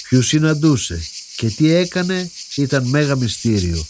ποιους 0.09 0.27
συναντούσε 0.27 1.01
και 1.37 1.49
τι 1.51 1.71
έκανε 1.71 2.31
ήταν 2.57 2.89
μέγα 2.89 3.17
μυστήριο. 3.17 3.87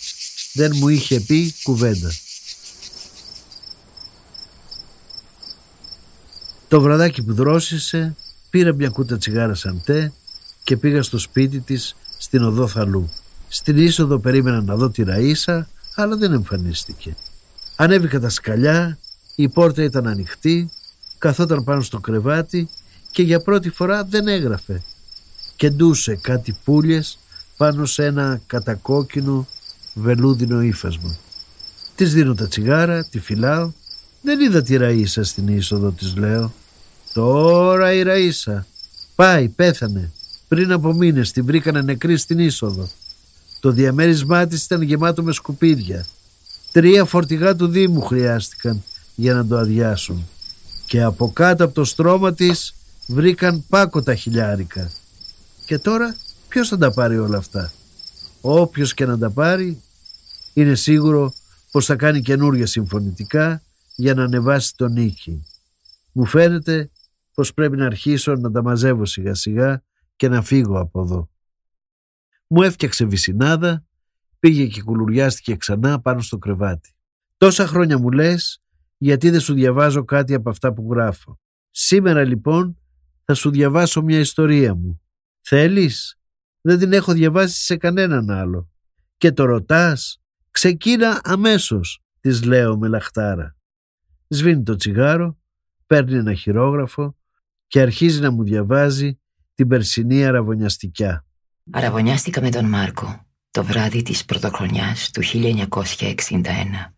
Δεν 0.52 0.72
μου 0.76 0.88
είχε 0.88 1.20
πει 1.20 1.54
κουβέντα. 1.62 2.12
Το 6.68 6.80
βραδάκι 6.80 7.22
που 7.22 7.34
δρόσησε 7.34 8.16
πήρα 8.50 8.74
μια 8.74 8.88
κούτα 8.88 9.18
τσιγάρα 9.18 9.54
σαντέ 9.54 10.12
και 10.64 10.76
πήγα 10.76 11.02
στο 11.02 11.18
σπίτι 11.18 11.60
της 11.60 11.96
στην 12.18 12.42
οδό 12.42 12.68
Θαλού. 12.68 13.10
Στην 13.48 13.78
είσοδο 13.78 14.18
περίμενα 14.18 14.62
να 14.62 14.76
δω 14.76 14.90
τη 14.90 15.02
Ραΐσα 15.06 15.66
αλλά 15.94 16.16
δεν 16.16 16.32
εμφανίστηκε. 16.32 17.16
Ανέβηκα 17.80 18.20
τα 18.20 18.28
σκαλιά, 18.28 18.98
η 19.34 19.48
πόρτα 19.48 19.82
ήταν 19.82 20.06
ανοιχτή, 20.06 20.70
καθόταν 21.18 21.64
πάνω 21.64 21.80
στο 21.80 22.00
κρεβάτι 22.00 22.68
και 23.10 23.22
για 23.22 23.40
πρώτη 23.40 23.70
φορά 23.70 24.04
δεν 24.04 24.28
έγραφε. 24.28 24.82
Και 25.56 25.70
ντούσε 25.70 26.14
κάτι 26.14 26.56
πουλιες 26.64 27.18
πάνω 27.56 27.86
σε 27.86 28.04
ένα 28.04 28.40
κατακόκκινο 28.46 29.46
βελούδινο 29.94 30.62
ύφασμα. 30.62 31.16
Της 31.94 32.12
δίνω 32.12 32.34
τα 32.34 32.48
τσιγάρα, 32.48 33.04
τη 33.04 33.20
φυλάω. 33.20 33.72
Δεν 34.22 34.40
είδα 34.40 34.62
τη 34.62 34.76
Ραΐσα 34.78 35.22
στην 35.22 35.48
είσοδο 35.48 35.90
της 35.90 36.16
λέω. 36.16 36.52
Τώρα 37.12 37.92
η 37.92 38.02
Ραΐσα. 38.06 38.66
Πάει, 39.14 39.48
πέθανε. 39.48 40.12
Πριν 40.48 40.72
από 40.72 40.92
μήνες 40.92 41.32
τη 41.32 41.42
βρήκανε 41.42 41.82
νεκρή 41.82 42.16
στην 42.16 42.38
είσοδο. 42.38 42.88
Το 43.60 43.70
διαμέρισμά 43.70 44.46
της 44.46 44.64
ήταν 44.64 44.82
γεμάτο 44.82 45.22
με 45.22 45.32
σκουπίδια. 45.32 46.06
Τρία 46.78 47.04
φορτηγά 47.04 47.56
του 47.56 47.66
Δήμου 47.66 48.00
χρειάστηκαν 48.00 48.82
για 49.14 49.34
να 49.34 49.46
το 49.46 49.58
αδειάσουν. 49.58 50.28
Και 50.86 51.02
από 51.02 51.30
κάτω 51.32 51.64
από 51.64 51.74
το 51.74 51.84
στρώμα 51.84 52.34
της 52.34 52.74
βρήκαν 53.06 53.64
πάκο 53.68 54.02
τα 54.02 54.14
χιλιάρικα. 54.14 54.90
Και 55.66 55.78
τώρα 55.78 56.16
ποιος 56.48 56.68
θα 56.68 56.78
τα 56.78 56.92
πάρει 56.92 57.18
όλα 57.18 57.38
αυτά; 57.38 57.72
Όποιος 58.40 58.94
και 58.94 59.06
να 59.06 59.18
τα 59.18 59.30
πάρει 59.30 59.82
είναι 60.54 60.74
σίγουρο 60.74 61.32
πως 61.70 61.86
θα 61.86 61.96
κάνει 61.96 62.20
καινούργια 62.20 62.66
συμφωνητικά 62.66 63.62
για 63.94 64.14
να 64.14 64.24
ανεβάσει 64.24 64.76
τον 64.76 64.92
νίκη. 64.92 65.46
Μου 66.12 66.24
φαίνεται 66.24 66.90
πως 67.34 67.54
πρέπει 67.54 67.76
να 67.76 67.86
αρχίσω 67.86 68.34
να 68.34 68.50
τα 68.50 68.62
μαζεύω 68.62 69.04
σιγά 69.04 69.34
σιγά 69.34 69.82
και 70.16 70.28
να 70.28 70.42
φύγω 70.42 70.78
από 70.78 71.02
εδώ. 71.02 71.28
Μου 72.46 72.62
έφτιαξε 72.62 73.04
βυσινάδα, 73.04 73.84
πήγε 74.38 74.66
και 74.66 74.82
κουλουριάστηκε 74.82 75.56
ξανά 75.56 76.00
πάνω 76.00 76.20
στο 76.20 76.38
κρεβάτι. 76.38 76.92
Τόσα 77.36 77.66
χρόνια 77.66 77.98
μου 77.98 78.10
λες, 78.10 78.62
γιατί 78.96 79.30
δεν 79.30 79.40
σου 79.40 79.54
διαβάζω 79.54 80.04
κάτι 80.04 80.34
από 80.34 80.50
αυτά 80.50 80.72
που 80.72 80.88
γράφω. 80.90 81.40
Σήμερα 81.70 82.24
λοιπόν 82.24 82.78
θα 83.24 83.34
σου 83.34 83.50
διαβάσω 83.50 84.02
μια 84.02 84.18
ιστορία 84.18 84.74
μου. 84.74 85.00
Θέλεις; 85.40 86.18
Δεν 86.60 86.78
την 86.78 86.92
έχω 86.92 87.12
διαβάσει 87.12 87.64
σε 87.64 87.76
κανέναν 87.76 88.30
άλλο. 88.30 88.70
Και 89.16 89.32
το 89.32 89.44
ρωτάς, 89.44 90.20
ξεκίνα 90.50 91.20
αμέσως, 91.24 92.02
της 92.20 92.44
λέω 92.44 92.78
με 92.78 92.88
λαχτάρα. 92.88 93.56
Σβήνει 94.28 94.62
το 94.62 94.74
τσιγάρο, 94.74 95.38
παίρνει 95.86 96.14
ένα 96.14 96.34
χειρόγραφο 96.34 97.16
και 97.66 97.80
αρχίζει 97.80 98.20
να 98.20 98.30
μου 98.30 98.44
διαβάζει 98.44 99.20
την 99.54 99.68
περσινή 99.68 100.24
αραβωνιαστικιά. 100.24 101.26
Αραβωνιάστηκα 101.70 102.40
με 102.40 102.50
τον 102.50 102.64
Μάρκο 102.64 103.27
το 103.50 103.64
βράδυ 103.64 104.02
της 104.02 104.24
πρωτοχρονιάς 104.24 105.10
του 105.10 105.22
1961. 105.24 106.92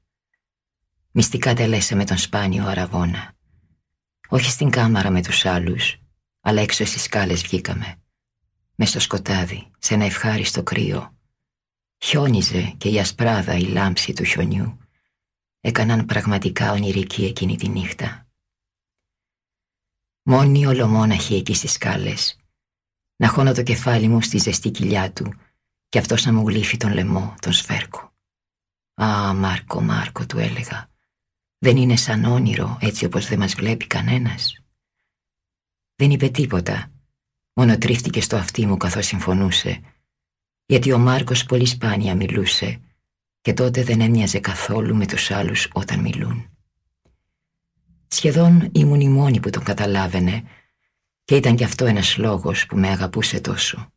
Μυστικά 1.10 1.54
τελέσαμε 1.54 2.04
τον 2.04 2.16
σπάνιο 2.16 2.66
αραβόνα. 2.66 3.32
Όχι 4.28 4.50
στην 4.50 4.70
κάμαρα 4.70 5.10
με 5.10 5.22
τους 5.22 5.44
άλλους, 5.44 5.96
αλλά 6.40 6.60
έξω 6.60 6.84
στις 6.84 7.02
σκάλες 7.02 7.42
βγήκαμε. 7.42 7.96
Με 8.74 8.84
στο 8.84 9.00
σκοτάδι, 9.00 9.70
σε 9.78 9.94
ένα 9.94 10.04
ευχάριστο 10.04 10.62
κρύο. 10.62 11.14
Χιόνιζε 11.98 12.74
και 12.76 12.88
η 12.88 12.98
ασπράδα 12.98 13.56
η 13.56 13.62
λάμψη 13.62 14.12
του 14.12 14.24
χιονιού 14.24 14.78
έκαναν 15.60 16.06
πραγματικά 16.06 16.72
ονειρική 16.72 17.24
εκείνη 17.24 17.56
τη 17.56 17.68
νύχτα. 17.68 18.26
Μόνοι 20.22 20.66
ολομόναχοι 20.66 21.34
εκεί 21.34 21.54
στις 21.54 21.72
σκάλες, 21.72 22.36
να 23.16 23.28
χώνω 23.28 23.52
το 23.52 23.62
κεφάλι 23.62 24.08
μου 24.08 24.22
στη 24.22 24.38
ζεστή 24.38 24.70
κοιλιά 24.70 25.12
του 25.12 25.34
και 25.90 25.98
αυτός 25.98 26.24
να 26.24 26.32
μου 26.32 26.48
γλύφει 26.48 26.76
τον 26.76 26.92
λαιμό, 26.92 27.34
τον 27.40 27.52
σφέρκο. 27.52 28.12
«Α, 28.94 29.34
Μάρκο, 29.34 29.80
Μάρκο», 29.80 30.26
του 30.26 30.38
έλεγα, 30.38 30.90
«δεν 31.58 31.76
είναι 31.76 31.96
σαν 31.96 32.24
όνειρο 32.24 32.78
έτσι 32.80 33.04
όπως 33.04 33.26
δεν 33.26 33.38
μας 33.38 33.54
βλέπει 33.54 33.86
κανένας». 33.86 34.62
Δεν 35.94 36.10
είπε 36.10 36.28
τίποτα, 36.28 36.90
μόνο 37.52 37.78
τρίφτηκε 37.78 38.20
στο 38.20 38.36
αυτί 38.36 38.66
μου 38.66 38.76
καθώς 38.76 39.06
συμφωνούσε, 39.06 39.80
γιατί 40.66 40.92
ο 40.92 40.98
Μάρκος 40.98 41.44
πολύ 41.44 41.66
σπάνια 41.66 42.14
μιλούσε 42.14 42.80
και 43.40 43.52
τότε 43.52 43.82
δεν 43.82 44.00
έμοιαζε 44.00 44.40
καθόλου 44.40 44.96
με 44.96 45.06
τους 45.06 45.30
άλλους 45.30 45.68
όταν 45.72 46.00
μιλούν. 46.00 46.50
Σχεδόν 48.08 48.70
ήμουν 48.72 49.00
η 49.00 49.08
μόνη 49.08 49.40
που 49.40 49.50
τον 49.50 49.64
καταλάβαινε 49.64 50.44
και 51.24 51.36
ήταν 51.36 51.56
κι 51.56 51.64
αυτό 51.64 51.84
ένας 51.84 52.16
λόγος 52.16 52.66
που 52.66 52.76
με 52.76 52.88
αγαπούσε 52.88 53.40
τόσο. 53.40 53.92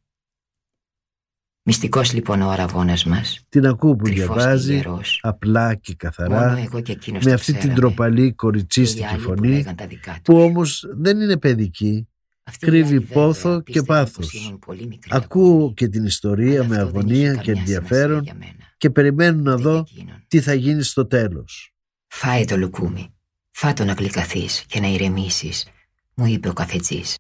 Μυστικός 1.66 2.14
λοιπόν 2.14 2.42
ο 2.42 2.50
αραβώνας 2.50 3.04
μας 3.06 3.40
Την 3.50 3.66
ακούω 3.66 3.96
που 3.96 4.04
κρυφός 4.04 4.28
και 4.28 4.34
διαβάζει 4.34 4.74
γερός. 4.76 5.20
απλά 5.24 5.76
και 5.76 5.96
Μόνο 6.04 6.14
καθαρά 6.16 6.58
εγώ 6.58 6.82
και 6.82 6.92
εκείνος 6.92 7.24
με 7.24 7.30
το 7.30 7.36
αυτή 7.36 7.52
την 7.52 7.60
ξέραμε. 7.60 7.80
τροπαλή 7.80 8.20
Και 8.22 8.26
οι 8.28 8.34
κοριτσίστικη 8.34 9.06
άλλοι 9.06 9.16
που 9.18 9.24
φωνή 9.24 9.48
λέγαν 9.48 9.76
τα 9.76 9.88
δικά 9.88 10.20
που 10.24 10.34
τους. 10.34 10.44
όμως 10.44 10.86
δεν 10.98 11.20
είναι 11.22 11.38
παιδική 11.38 12.08
Αυτοί 12.44 12.66
οι 12.66 12.70
κρύβει 12.70 12.88
άλλοι, 12.96 13.00
βέβαια, 13.00 13.14
πόθο 13.26 13.56
και 13.58 13.64
πίστευαν 13.72 14.04
πάθος. 14.04 14.16
πως 14.32 14.34
ήμουν 14.46 14.60
πολύ 14.60 14.88
μικρή 14.88 15.10
Ακούω 15.14 15.56
ακόμη. 15.56 15.74
και 15.74 15.88
την 15.88 16.06
ιστορία 16.06 16.60
Αλλά 16.60 16.68
με 16.70 16.76
αυτό 16.78 16.90
δεν 16.92 17.08
είχε 17.08 17.16
αγωνία 17.16 17.28
καμιά 17.28 17.42
και 17.44 17.52
ενδιαφέρον 17.52 18.08
σημασία 18.24 18.34
για 18.40 18.48
μένα. 18.48 18.74
και 18.78 18.90
περιμένω 18.90 19.42
να 19.42 19.54
Ούτε 19.54 19.64
δω 19.64 19.72
για 19.74 19.84
εκείνον. 19.92 20.24
τι 20.28 20.42
θα 20.42 20.54
γίνει 20.54 20.84
στο 20.84 21.06
τέλος. 21.08 21.74
Φάε 22.08 22.46
το 22.46 22.58
λουκούμι. 22.58 23.14
Φάτο 23.52 23.84
να 23.86 23.94
γλυκαθείς 23.94 24.64
και 24.68 24.80
να 24.80 24.88
ηρεμήσεις, 24.88 25.66
μου 26.14 26.26
είπε 26.26 26.50
ο 26.50 26.54
καφετζής. 26.54 27.16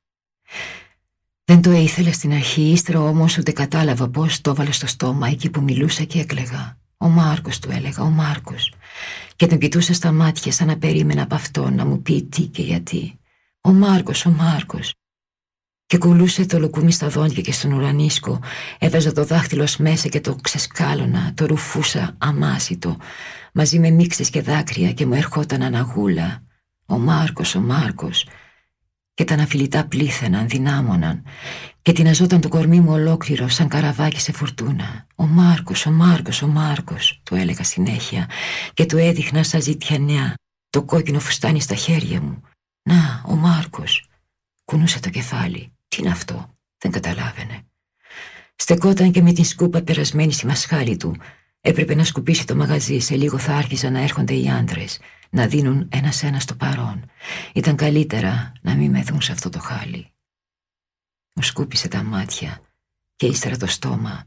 Δεν 1.45 1.61
το 1.61 1.71
ήθελα 1.71 2.13
στην 2.13 2.33
αρχή, 2.33 2.61
ύστερα 2.61 2.99
όμως 2.99 3.37
ούτε 3.37 3.51
κατάλαβα 3.51 4.09
πώς 4.09 4.41
το 4.41 4.49
έβαλα 4.49 4.71
στο 4.71 4.87
στόμα 4.87 5.27
εκεί 5.27 5.49
που 5.49 5.61
μιλούσα 5.61 6.03
και 6.03 6.19
έκλαιγα. 6.19 6.77
Ο 6.97 7.07
Μάρκος 7.07 7.59
του 7.59 7.71
έλεγα, 7.71 8.03
ο 8.03 8.09
Μάρκος. 8.09 8.73
Και 9.35 9.47
τον 9.47 9.57
κοιτούσα 9.57 9.93
στα 9.93 10.11
μάτια 10.11 10.51
σαν 10.51 10.67
να 10.67 10.77
περίμενα 10.77 11.21
από 11.21 11.35
αυτό 11.35 11.69
να 11.69 11.85
μου 11.85 12.01
πει 12.01 12.23
τι 12.23 12.41
και 12.41 12.61
γιατί. 12.61 13.19
Ο 13.61 13.71
Μάρκος, 13.71 14.25
ο 14.25 14.29
Μάρκος. 14.31 14.93
Και 15.85 15.97
κουλούσε 15.97 16.45
το 16.45 16.59
λουκούμι 16.59 16.91
στα 16.91 17.07
δόντια 17.07 17.41
και 17.41 17.51
στον 17.51 17.71
ουρανίσκο. 17.71 18.39
Έβαζα 18.79 19.11
το 19.11 19.25
δάχτυλο 19.25 19.63
ως 19.63 19.77
μέσα 19.77 20.07
και 20.07 20.21
το 20.21 20.35
ξεσκάλωνα, 20.35 21.33
το 21.33 21.45
ρουφούσα 21.45 22.15
αμάσιτο, 22.17 22.97
μαζί 23.53 23.79
με 23.79 23.89
μίξες 23.89 24.29
και 24.29 24.41
δάκρυα 24.41 24.93
και 24.93 25.05
μου 25.05 25.13
ερχόταν 25.13 25.61
αναγούλα. 25.61 26.43
Ο 26.85 26.97
Μάρκος, 26.97 27.55
ο 27.55 27.59
Μάρκος. 27.59 28.27
Και 29.13 29.23
τα 29.23 29.33
αναφιλητά 29.33 29.87
πλήθαιναν, 29.87 30.47
δυνάμωναν 30.47 31.23
και 31.81 31.91
τειναζόταν 31.91 32.41
το 32.41 32.47
κορμί 32.47 32.79
μου 32.79 32.91
ολόκληρο 32.91 33.47
σαν 33.47 33.67
καραβάκι 33.67 34.19
σε 34.19 34.31
φουρτούνα. 34.31 35.07
Ο 35.15 35.25
Μάρκος, 35.25 35.85
ο 35.85 35.91
Μάρκος, 35.91 36.41
ο 36.41 36.47
Μάρκος, 36.47 37.21
του 37.23 37.35
έλεγα 37.35 37.63
συνέχεια 37.63 38.29
και 38.73 38.85
του 38.85 38.97
έδειχνα 38.97 39.43
σαν 39.43 39.61
ζητιανιά 39.61 40.33
το 40.69 40.83
κόκκινο 40.83 41.19
φουστάνι 41.19 41.61
στα 41.61 41.75
χέρια 41.75 42.21
μου. 42.21 42.41
Να, 42.89 43.23
ο 43.27 43.35
Μάρκος. 43.35 44.09
Κουνούσε 44.65 44.99
το 44.99 45.09
κεφάλι. 45.09 45.73
Τι 45.87 45.97
είναι 46.01 46.11
αυτό, 46.11 46.49
δεν 46.77 46.91
καταλάβαινε. 46.91 47.65
Στεκόταν 48.55 49.11
και 49.11 49.21
με 49.21 49.31
την 49.31 49.45
σκούπα 49.45 49.81
περασμένη 49.81 50.31
στη 50.31 50.45
μασχάλη 50.45 50.97
του. 50.97 51.15
Έπρεπε 51.65 51.95
να 51.95 52.03
σκουπίσει 52.03 52.45
το 52.45 52.55
μαγαζί, 52.55 52.99
σε 52.99 53.15
λίγο 53.15 53.37
θα 53.37 53.55
άρχιζαν 53.55 53.93
να 53.93 53.99
έρχονται 53.99 54.33
οι 54.33 54.49
άντρες, 54.49 54.99
να 55.29 55.47
δίνουν 55.47 55.89
ένα-ένα 55.91 56.41
το 56.45 56.55
παρόν. 56.55 57.05
Ήταν 57.53 57.75
καλύτερα 57.75 58.51
να 58.61 58.75
μην 58.75 58.91
με 58.91 59.01
δουν 59.01 59.21
σε 59.21 59.31
αυτό 59.31 59.49
το 59.49 59.59
χάλι. 59.59 60.13
Μου 61.33 61.43
σκούπισε 61.43 61.87
τα 61.87 62.03
μάτια 62.03 62.61
και 63.15 63.25
ύστερα 63.25 63.57
το 63.57 63.67
στόμα, 63.67 64.25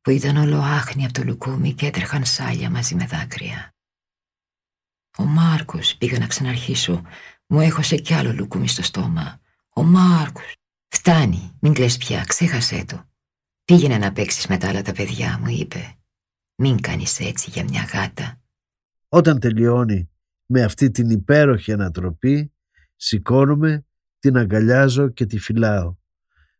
που 0.00 0.10
ήταν 0.10 0.36
όλο 0.36 0.60
άχνη 0.60 1.04
από 1.04 1.12
το 1.12 1.22
λουκούμι 1.22 1.74
και 1.74 1.86
έτρεχαν 1.86 2.24
σάλια 2.24 2.70
μαζί 2.70 2.94
με 2.94 3.06
δάκρυα. 3.06 3.74
Ο 5.18 5.24
Μάρκος 5.24 5.96
πήγα 5.96 6.18
να 6.18 6.26
ξαναρχίσω, 6.26 7.02
μου 7.46 7.60
έχωσε 7.60 7.96
κι 7.96 8.14
άλλο 8.14 8.32
λουκούμι 8.32 8.68
στο 8.68 8.82
στόμα. 8.82 9.40
Ο 9.68 9.82
Μάρκος. 9.82 10.56
Φτάνει, 10.88 11.56
μην 11.60 11.72
κλαις 11.72 11.96
πια, 11.96 12.24
ξέχασέ 12.26 12.84
το. 12.84 13.08
Πήγαινε 13.64 13.98
να 13.98 14.12
παίξεις 14.12 14.46
με 14.46 14.56
τα 14.56 14.68
άλλα 14.68 14.82
τα 14.82 14.92
παιδιά, 14.92 15.38
μου 15.38 15.48
είπε. 15.48 15.96
Μην 16.58 16.80
κάνεις 16.80 17.20
έτσι 17.20 17.50
για 17.50 17.64
μια 17.64 17.82
γάτα. 17.92 18.40
Όταν 19.08 19.38
τελειώνει 19.38 20.10
με 20.46 20.62
αυτή 20.62 20.90
την 20.90 21.10
υπέροχη 21.10 21.72
ανατροπή, 21.72 22.52
σηκώνομαι, 22.96 23.86
την 24.18 24.36
αγκαλιάζω 24.36 25.08
και 25.08 25.26
τη 25.26 25.38
φυλάω. 25.38 25.96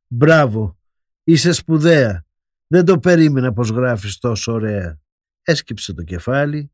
Μπράβο, 0.06 0.78
είσαι 1.24 1.52
σπουδαία. 1.52 2.26
Δεν 2.66 2.84
το 2.84 2.98
περίμενα 2.98 3.52
πως 3.52 3.70
γράφεις 3.70 4.18
τόσο 4.18 4.52
ωραία. 4.52 5.00
Έσκυψε 5.42 5.92
το 5.92 6.02
κεφάλι. 6.02 6.72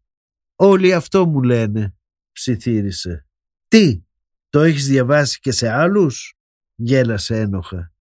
Όλοι 0.55 0.95
αυτό 0.95 1.27
μου 1.27 1.43
λένε, 1.43 1.95
ψιθύρισε. 2.33 3.27
Τι, 3.69 4.03
το 4.49 4.61
έχεις 4.61 4.87
διαβάσει 4.87 5.41
και 5.41 5.53
σε 5.53 5.69
άλλους, 5.69 6.35
γέλασε 6.75 7.41
ένοχα. 7.41 7.93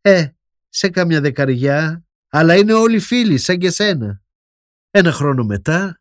Ε, 0.00 0.28
σε 0.68 0.88
κάμια 0.88 1.20
δεκαριά, 1.20 2.06
αλλά 2.28 2.56
είναι 2.56 2.72
όλοι 2.72 2.98
φίλοι 2.98 3.38
σαν 3.38 3.58
και 3.58 3.70
σένα. 3.70 4.22
Ένα 4.98 5.12
χρόνο 5.12 5.44
μετά 5.44 6.00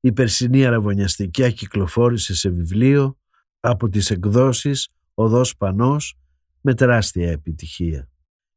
η 0.00 0.12
περσινή 0.12 0.66
αραβωνιαστικιά 0.66 1.50
κυκλοφόρησε 1.50 2.34
σε 2.34 2.50
βιβλίο 2.50 3.18
από 3.60 3.88
τις 3.88 4.10
εκδόσεις 4.10 4.88
«Οδός 5.14 5.56
Πανός» 5.56 6.18
με 6.60 6.74
τεράστια 6.74 7.30
επιτυχία. 7.30 8.08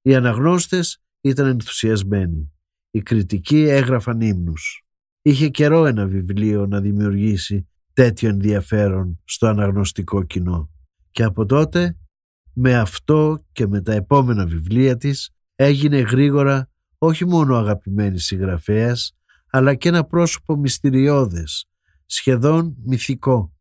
Οι 0.02 0.16
αναγνώστες 0.16 1.02
ήταν 1.22 1.48
ενθουσιασμένοι. 1.48 2.52
Οι 2.92 3.02
κριτικοί 3.02 3.60
έγραφαν 3.60 4.22
ύμνους. 4.22 4.84
Είχε 5.22 5.50
καιρό 5.50 5.86
ένα 5.86 6.06
βιβλίο 6.06 6.68
να 6.68 6.82
δημιουργήσει 6.82 7.68
τέτοιο 7.94 8.30
ενδιαφέρον 8.30 9.22
στο 9.24 9.48
αναγνωστικό 9.48 10.24
κοινό. 10.24 10.70
Και 11.12 11.24
από 11.24 11.46
τότε, 11.46 11.98
με 12.54 12.78
αυτό 12.78 13.44
και 13.52 13.68
με 13.68 13.82
τα 13.82 13.94
επόμενα 13.94 14.46
βιβλία 14.46 14.98
της, 14.98 15.30
έγινε 15.56 16.00
γρήγορα 16.00 16.70
όχι 16.98 17.26
μόνο 17.26 17.56
αγαπημένης 17.56 18.26
συγγραφέας, 18.26 19.14
αλλά 19.50 19.76
και 19.76 19.90
ένα 19.90 20.04
πρόσωπο 20.04 20.56
μυστηριώδες, 20.56 21.70
σχεδόν 22.06 22.76
μυθικό. 22.86 23.54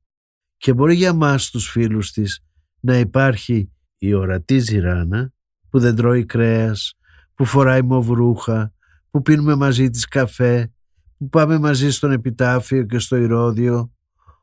Και 0.56 0.72
μπορεί 0.72 0.94
για 0.94 1.12
μας 1.12 1.50
τους 1.50 1.68
φίλους 1.68 2.12
της 2.12 2.44
να 2.80 2.98
υπάρχει 2.98 3.72
η 3.98 4.14
ορατή 4.14 4.58
ζηράνα 4.58 5.32
που 5.70 5.78
δεν 5.78 5.96
τρώει 5.96 6.24
κρέας, 6.24 6.94
που 7.34 7.44
φοράει 7.44 7.82
μοβρούχα, 7.82 8.72
που 9.10 9.22
πίνουμε 9.22 9.54
μαζί 9.54 9.90
της 9.90 10.04
καφέ, 10.04 10.72
που 11.18 11.28
πάμε 11.28 11.58
μαζί 11.58 11.90
στον 11.90 12.12
επιτάφιο 12.12 12.84
και 12.84 12.98
στο 12.98 13.16
ηρώδιο. 13.16 13.92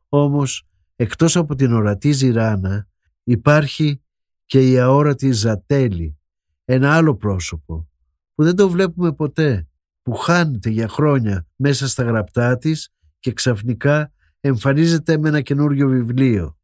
Όμως, 0.09 0.67
εκτός 0.95 1.35
από 1.35 1.55
την 1.55 1.73
ορατή 1.73 2.11
ζηράνα, 2.11 2.87
υπάρχει 3.23 4.03
και 4.45 4.69
η 4.71 4.79
αόρατη 4.79 5.31
ζατέλη, 5.31 6.17
ένα 6.65 6.95
άλλο 6.95 7.15
πρόσωπο, 7.15 7.89
που 8.35 8.43
δεν 8.43 8.55
το 8.55 8.69
βλέπουμε 8.69 9.13
ποτέ, 9.13 9.67
που 10.05 10.15
χάνεται 10.15 10.69
για 10.69 10.87
χρόνια 10.87 11.47
μέσα 11.55 11.87
στα 11.87 12.03
γραπτά 12.03 12.57
της 12.57 12.89
και 13.19 13.33
ξαφνικά 13.33 14.11
εμφανίζεται 14.39 15.17
με 15.17 15.27
ένα 15.27 15.41
καινούριο 15.41 15.87
βιβλίο. 15.87 16.57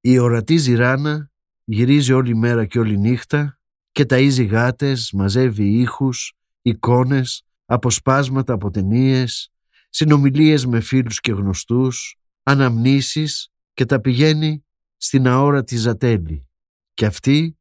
Η 0.00 0.18
ορατή 0.18 0.56
ζηράνα 0.56 1.30
γυρίζει 1.64 2.12
όλη 2.12 2.36
μέρα 2.36 2.66
και 2.66 2.78
όλη 2.78 2.98
νύχτα 2.98 3.58
και 3.92 4.04
ταΐζει 4.08 4.46
γάτες, 4.50 5.10
μαζεύει 5.12 5.80
ήχους, 5.80 6.34
εικόνες, 6.62 7.42
αποσπάσματα 7.64 8.52
από 8.52 8.70
ταινίες, 8.70 9.52
συνομιλίες 9.90 10.66
με 10.66 10.80
φίλους 10.80 11.20
και 11.20 11.32
γνωστούς, 11.32 12.16
αναμνήσεις 12.42 13.48
και 13.72 13.84
τα 13.84 14.00
πηγαίνει 14.00 14.64
στην 14.96 15.28
αόρατη 15.28 15.76
ζατέλη. 15.76 16.48
Και 16.94 17.06
αυτή 17.06 17.58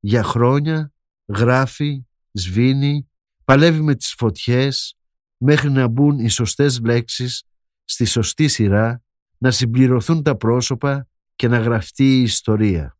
για 0.00 0.22
χρόνια 0.22 0.92
γράφει, 1.26 2.06
σβήνει, 2.32 3.11
παλεύει 3.52 3.80
με 3.80 3.94
τις 3.94 4.14
φωτιές 4.18 4.96
μέχρι 5.36 5.70
να 5.70 5.88
μπουν 5.88 6.18
οι 6.18 6.28
σωστές 6.28 6.80
λέξεις 6.80 7.42
στη 7.84 8.04
σωστή 8.04 8.48
σειρά, 8.48 9.02
να 9.38 9.50
συμπληρωθούν 9.50 10.22
τα 10.22 10.36
πρόσωπα 10.36 11.08
και 11.34 11.48
να 11.48 11.58
γραφτεί 11.58 12.18
η 12.18 12.22
ιστορία. 12.22 12.98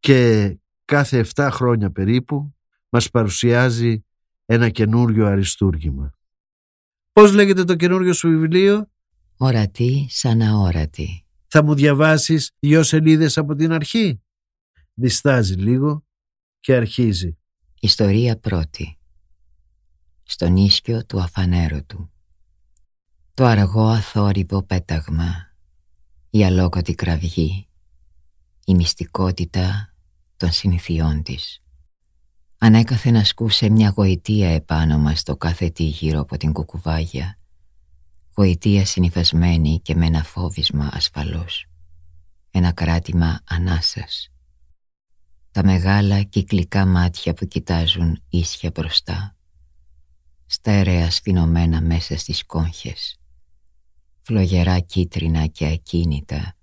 Και 0.00 0.50
κάθε 0.84 1.26
7 1.34 1.48
χρόνια 1.52 1.90
περίπου 1.90 2.54
μας 2.88 3.10
παρουσιάζει 3.10 4.04
ένα 4.44 4.68
καινούριο 4.68 5.26
αριστούργημα. 5.26 6.14
Πώς 7.12 7.32
λέγεται 7.32 7.64
το 7.64 7.74
καινούριο 7.74 8.12
σου 8.12 8.28
βιβλίο; 8.28 8.90
Ορατή 9.36 10.06
σαν 10.10 10.42
αόρατη. 10.42 11.26
Θα 11.46 11.64
μου 11.64 11.74
διαβάσεις 11.74 12.50
δυο 12.58 12.82
σελίδες 12.82 13.38
από 13.38 13.54
την 13.54 13.72
αρχή; 13.72 14.22
Διστάζει 14.94 15.54
λίγο 15.54 16.04
και 16.60 16.74
αρχίζει. 16.74 17.38
Ιστορία 17.80 18.38
πρώτη. 18.38 18.96
Στον 20.32 20.56
ίσκιο 20.56 21.06
του 21.06 21.20
αφανέρωτου. 21.20 22.10
Το 23.34 23.44
αργό 23.44 23.88
αθόρυβο 23.88 24.62
πέταγμα. 24.62 25.52
Η 26.30 26.44
αλόκοτη 26.44 26.94
κραυγή. 26.94 27.68
Η 28.66 28.74
μυστικότητα 28.74 29.94
των 30.36 30.52
συνηθιών 30.52 31.22
της. 31.22 31.62
Ανέκαθεν 32.58 33.16
ασκούσε 33.16 33.68
μια 33.68 33.92
γοητεία 33.96 34.48
επάνω 34.48 34.98
μας 34.98 35.22
το 35.22 35.36
κάθε 35.36 35.70
τι 35.70 35.84
γύρω 35.84 36.20
από 36.20 36.36
την 36.36 36.52
κουκουβάγια. 36.52 37.38
Γοητεία 38.36 38.86
συνυφασμένη 38.86 39.80
και 39.80 39.94
με 39.94 40.06
ένα 40.06 40.22
φόβισμα 40.22 40.90
ασφαλώς. 40.92 41.66
Ένα 42.50 42.72
κράτημα 42.72 43.40
ανάσας. 43.44 44.30
Τα 45.50 45.64
μεγάλα 45.64 46.22
κυκλικά 46.22 46.86
μάτια 46.86 47.34
που 47.34 47.46
κοιτάζουν 47.46 48.22
ίσια 48.28 48.70
μπροστά. 48.74 49.36
Στέρεα 50.52 51.10
σφινωμένα 51.10 51.80
μέσα 51.80 52.16
στις 52.16 52.46
κόγχες. 52.46 53.18
Φλογερά 54.22 54.78
κίτρινα 54.80 55.46
και 55.46 55.66
ακίνητα 55.66 56.56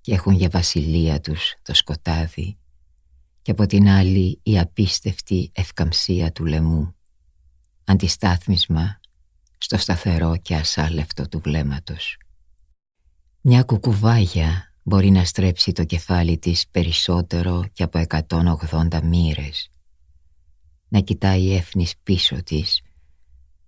και 0.00 0.12
έχουν 0.12 0.34
για 0.34 0.48
βασιλεία 0.48 1.20
τους 1.20 1.54
το 1.62 1.74
σκοτάδι 1.74 2.58
και 3.42 3.50
από 3.50 3.66
την 3.66 3.88
άλλη 3.88 4.40
η 4.42 4.58
απίστευτη 4.58 5.50
ευκαμψία 5.54 6.32
του 6.32 6.44
λαιμού, 6.44 6.94
αντιστάθμισμα 7.84 9.00
στο 9.58 9.76
σταθερό 9.78 10.36
και 10.36 10.54
ασάλευτο 10.54 11.28
του 11.28 11.40
βλέμματος. 11.40 12.18
Μια 13.40 13.62
κουκουβάγια 13.62 14.74
μπορεί 14.82 15.10
να 15.10 15.24
στρέψει 15.24 15.72
το 15.72 15.84
κεφάλι 15.84 16.38
της 16.38 16.68
περισσότερο 16.68 17.64
και 17.72 17.82
από 17.82 18.04
180 18.28 19.02
μοίρες, 19.02 19.70
να 20.88 21.00
κοιτάει 21.00 21.54
έφνης 21.54 21.94
πίσω 22.02 22.42
της, 22.42 22.82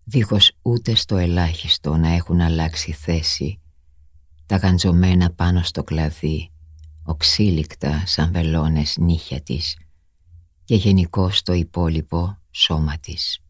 δίχως 0.08 0.52
ούτε 0.62 0.94
στο 0.94 1.16
ελάχιστο 1.16 1.96
να 1.96 2.08
έχουν 2.08 2.40
αλλάξει 2.40 2.92
θέση, 2.92 3.60
τα 4.46 4.56
γαντζωμένα 4.56 5.32
πάνω 5.32 5.62
στο 5.62 5.82
κλαδί 5.82 6.50
οξύλικτα 7.04 8.06
σαν 8.06 8.32
βελόνες 8.32 8.96
νύχια 8.96 9.40
της 9.40 9.76
και 10.64 10.74
γενικώ 10.74 11.30
το 11.42 11.52
υπόλοιπο 11.52 12.38
σώμα 12.50 12.98
της. 12.98 13.40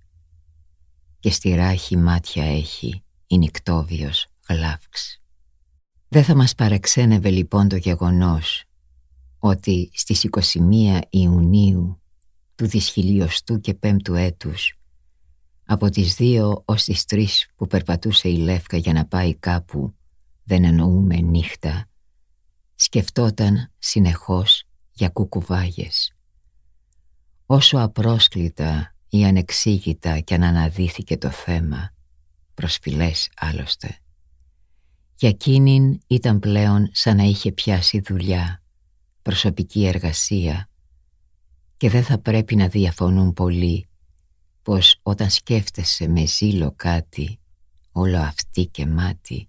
Και 1.20 1.30
στη 1.30 1.54
ράχη 1.54 1.96
μάτια 1.96 2.44
έχει 2.44 3.02
η 3.26 3.38
νυκτόβιος 3.38 4.26
γλάφξ. 4.48 5.20
Δεν 6.08 6.24
θα 6.24 6.34
μας 6.36 6.54
παρεξένευε 6.54 7.30
λοιπόν 7.30 7.68
το 7.68 7.76
γεγονός 7.76 8.64
ότι 9.38 9.90
στις 9.92 10.28
21 10.30 11.00
Ιουνίου 11.10 12.00
του 12.54 12.66
δυσχυλιοστού 12.66 13.60
και 13.60 13.74
πέμπτου 13.74 14.14
έτους 14.14 14.78
από 15.66 15.90
τις 15.90 16.14
δύο 16.14 16.62
ως 16.64 16.84
τις 16.84 17.04
τρεις 17.04 17.46
που 17.56 17.66
περπατούσε 17.66 18.28
η 18.28 18.36
Λεύκα 18.36 18.76
για 18.76 18.92
να 18.92 19.06
πάει 19.06 19.34
κάπου 19.34 19.94
δεν 20.44 20.64
εννοούμε 20.64 21.16
νύχτα 21.16 21.88
σκεφτόταν 22.74 23.72
συνεχώς 23.78 24.62
για 24.92 25.08
κουκουβάγες. 25.08 26.12
Όσο 27.46 27.78
απρόσκλητα 27.78 28.94
ή 29.08 29.24
ανεξήγητα 29.24 30.20
κι 30.20 30.34
αν 30.34 30.42
αναδύθηκε 30.42 31.16
το 31.16 31.30
θέμα, 31.30 31.94
προσφυλές 32.54 33.30
άλλωστε, 33.36 33.98
για 35.16 35.28
εκείνην 35.28 36.00
ήταν 36.06 36.38
πλέον 36.38 36.88
σαν 36.92 37.16
να 37.16 37.22
είχε 37.22 37.52
πιάσει 37.52 38.00
δουλειά, 38.00 38.62
προσωπική 39.22 39.86
εργασία 39.86 40.68
και 41.76 41.90
δεν 41.90 42.04
θα 42.04 42.18
πρέπει 42.18 42.56
να 42.56 42.68
διαφωνούν 42.68 43.32
πολλοί 43.32 43.88
πως 44.66 44.98
όταν 45.02 45.30
σκέφτεσαι 45.30 46.08
με 46.08 46.26
ζήλο 46.26 46.72
κάτι, 46.76 47.40
όλο 47.92 48.18
αυτή 48.18 48.66
και 48.66 48.86
μάτι, 48.86 49.48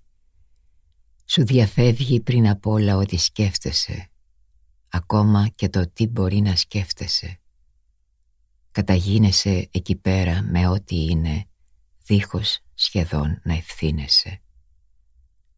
σου 1.26 1.46
διαφεύγει 1.46 2.20
πριν 2.20 2.50
απ' 2.50 2.68
όλα 2.68 2.98
ό,τι 2.98 3.18
σκέφτεσαι, 3.18 4.10
ακόμα 4.90 5.48
και 5.48 5.70
το 5.70 5.90
τι 5.94 6.08
μπορεί 6.08 6.42
να 6.42 6.56
σκέφτεσαι. 6.56 7.40
Καταγίνεσαι 8.72 9.70
εκεί 9.72 9.96
πέρα 9.96 10.42
με 10.42 10.68
ό,τι 10.68 11.06
είναι, 11.06 11.46
δίχως 12.06 12.60
σχεδόν 12.74 13.42
να 13.44 13.54
ευθύνεσαι. 13.54 14.42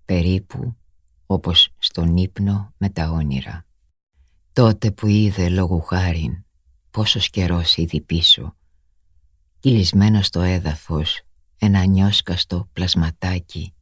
Περίπου 0.06 0.78
όπως 1.26 1.70
στον 1.78 2.18
ύπνο 2.18 2.74
με 2.78 2.90
τα 2.90 3.10
όνειρα. 3.10 3.66
Τότε 4.54 4.92
που 4.92 5.08
είδε 5.08 5.50
λόγου 5.50 5.82
χάριν 5.82 6.44
πόσος 6.92 7.30
καιρός 7.30 7.78
ήδη 7.78 8.02
πίσω, 8.02 8.54
κυλισμένο 9.60 10.22
στο 10.22 10.42
έδαφος 10.42 11.22
ένα 11.58 11.84
νιώσκαστο 11.84 12.70
πλασματάκι. 12.74 13.74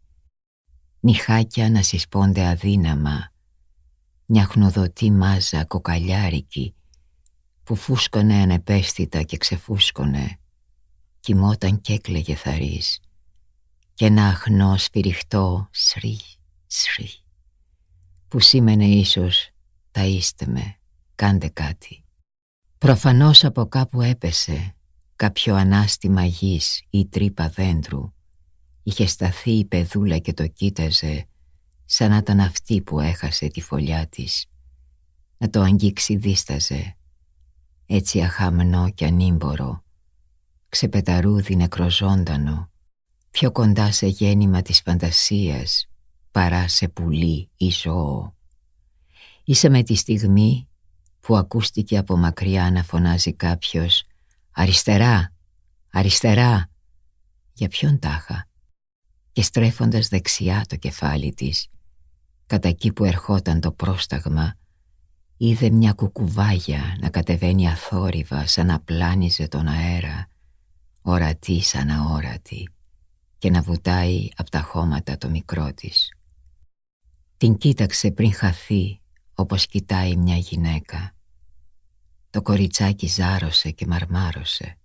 Νυχάκια 1.00 1.70
να 1.70 1.82
συσπώνται 1.82 2.48
αδύναμα, 2.48 3.32
μια 4.26 4.46
χνοδοτή 4.46 5.12
μάζα 5.12 5.66
κοκαλιάρικη 5.66 6.76
που 7.64 7.76
φούσκωνε 7.76 8.42
ανεπαίσθητα 8.42 9.22
και 9.22 9.38
ξεφούσκωνε, 9.38 10.40
κοιμόταν 11.20 11.82
και 11.82 11.94
έκλαιγε 11.94 12.36
θαρής. 12.36 13.00
Και 13.94 14.06
ένα 14.06 14.28
αχνό 14.28 14.78
σφυριχτό 14.78 15.70
σρι, 15.72 16.20
σρι, 16.68 17.10
που 18.28 18.40
σήμαινε 18.40 18.86
ίσως 18.86 19.50
είστε 20.06 20.46
με, 20.48 20.78
κάντε 21.16 21.48
κάτι. 21.48 22.04
Προφανώς 22.78 23.44
από 23.44 23.66
κάπου 23.66 24.02
έπεσε 24.02 24.77
κάποιο 25.18 25.56
ανάστημα 25.56 26.24
γης 26.24 26.84
ή 26.90 27.08
τρύπα 27.08 27.50
δέντρου 27.50 28.12
Είχε 28.88 29.06
σταθεί 29.06 29.52
η 29.52 29.66
πεδούλα 29.66 30.18
και 30.18 30.34
το 30.34 30.48
κοίταζε 30.48 31.28
σαν 31.86 32.10
να 32.10 32.18
ήταν 32.18 32.40
αυτή 32.40 32.82
που 32.82 33.00
έχασε 33.00 33.48
τη 33.48 33.62
φωλιά 33.62 34.08
της. 34.08 34.46
Να 35.38 35.50
το 35.50 35.62
αγγίξει 35.62 36.16
δίσταζε, 36.16 36.98
έτσι 37.86 38.22
αχαμνό 38.22 38.90
και 38.90 39.06
ανήμπορο, 39.06 39.84
ξεπεταρούδι 40.70 41.56
νεκροζώντανο, 41.56 42.70
πιο 43.32 43.52
κοντά 43.52 43.92
σε 43.92 44.08
γέννημα 44.08 44.62
της 44.62 44.82
φαντασίας 44.82 45.90
παρά 46.32 46.68
σε 46.68 46.88
πουλί 46.88 47.50
ή 47.58 47.70
ζώο. 47.70 48.36
Είσαι 49.44 49.70
με 49.70 49.84
τη 49.84 49.96
στιγμή 49.96 50.68
που 51.20 51.38
ακούστηκε 51.38 51.98
από 51.98 52.18
μακριά 52.18 52.72
να 52.72 52.84
φωνάζει 52.84 53.34
κάποιος 53.34 54.04
«Αριστερά! 54.60 55.34
Αριστερά!» 55.92 56.70
Για 57.54 57.68
ποιον 57.68 58.00
τάχα; 58.00 58.48
Και 59.32 59.42
στρέφοντας 59.42 60.08
δεξιά 60.08 60.66
το 60.68 60.76
κεφάλι 60.76 61.34
της, 61.34 61.68
κατά 62.46 62.68
εκεί 62.68 62.92
που 62.92 63.06
ερχόταν 63.06 63.60
το 63.60 63.72
πρόσταγμα, 63.72 64.56
είδε 65.38 65.70
μια 65.70 65.94
κουκουβάγια 65.94 66.98
να 67.00 67.10
κατεβαίνει 67.10 67.70
αθόρυβα 67.70 68.48
σαν 68.48 68.66
να 68.66 68.80
πλάνιζε 68.80 69.48
τον 69.48 69.68
αέρα, 69.68 70.28
ορατή 71.02 71.62
σαν 71.62 71.90
αόρατη, 71.90 72.70
και 73.38 73.50
να 73.50 73.62
βουτάει 73.62 74.30
από 74.36 74.50
τα 74.50 74.62
χώματα 74.62 75.18
το 75.18 75.30
μικρό 75.30 75.74
της. 75.74 76.14
Την 77.38 77.58
κοίταξε 77.58 78.12
πριν 78.12 78.34
χαθεί 78.34 79.02
όπως 79.34 79.68
κοιτάει 79.68 80.16
μια 80.16 80.36
γυναίκα. 80.36 81.17
Το 82.30 82.42
κοριτσάκι 82.42 83.08
ζάρωσε 83.08 83.72
και 83.72 83.86
μαρμάρωσε. 83.88 84.78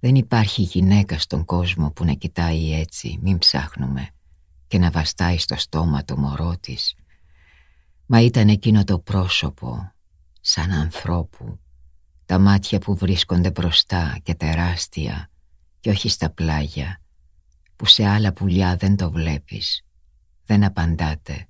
Δεν 0.00 0.14
υπάρχει 0.14 0.62
γυναίκα 0.62 1.18
στον 1.18 1.44
κόσμο 1.44 1.90
που 1.90 2.04
να 2.04 2.12
κοιτάει 2.12 2.72
έτσι, 2.72 3.18
μην 3.22 3.38
ψάχνουμε, 3.38 4.08
και 4.66 4.78
να 4.78 4.90
βαστάει 4.90 5.38
στο 5.38 5.56
στόμα 5.56 6.04
το 6.04 6.16
μωρό 6.16 6.56
της. 6.60 6.94
Μα 8.06 8.20
ήταν 8.20 8.48
εκείνο 8.48 8.84
το 8.84 8.98
πρόσωπο, 8.98 9.92
σαν 10.40 10.70
ανθρώπου, 10.70 11.60
τα 12.26 12.38
μάτια 12.38 12.78
που 12.78 12.96
βρίσκονται 12.96 13.50
μπροστά 13.50 14.18
και 14.22 14.34
τεράστια 14.34 15.30
και 15.80 15.90
όχι 15.90 16.08
στα 16.08 16.30
πλάγια, 16.30 17.00
που 17.76 17.86
σε 17.86 18.06
άλλα 18.06 18.32
πουλιά 18.32 18.76
δεν 18.76 18.96
το 18.96 19.10
βλέπεις, 19.10 19.84
δεν 20.44 20.64
απαντάτε. 20.64 21.48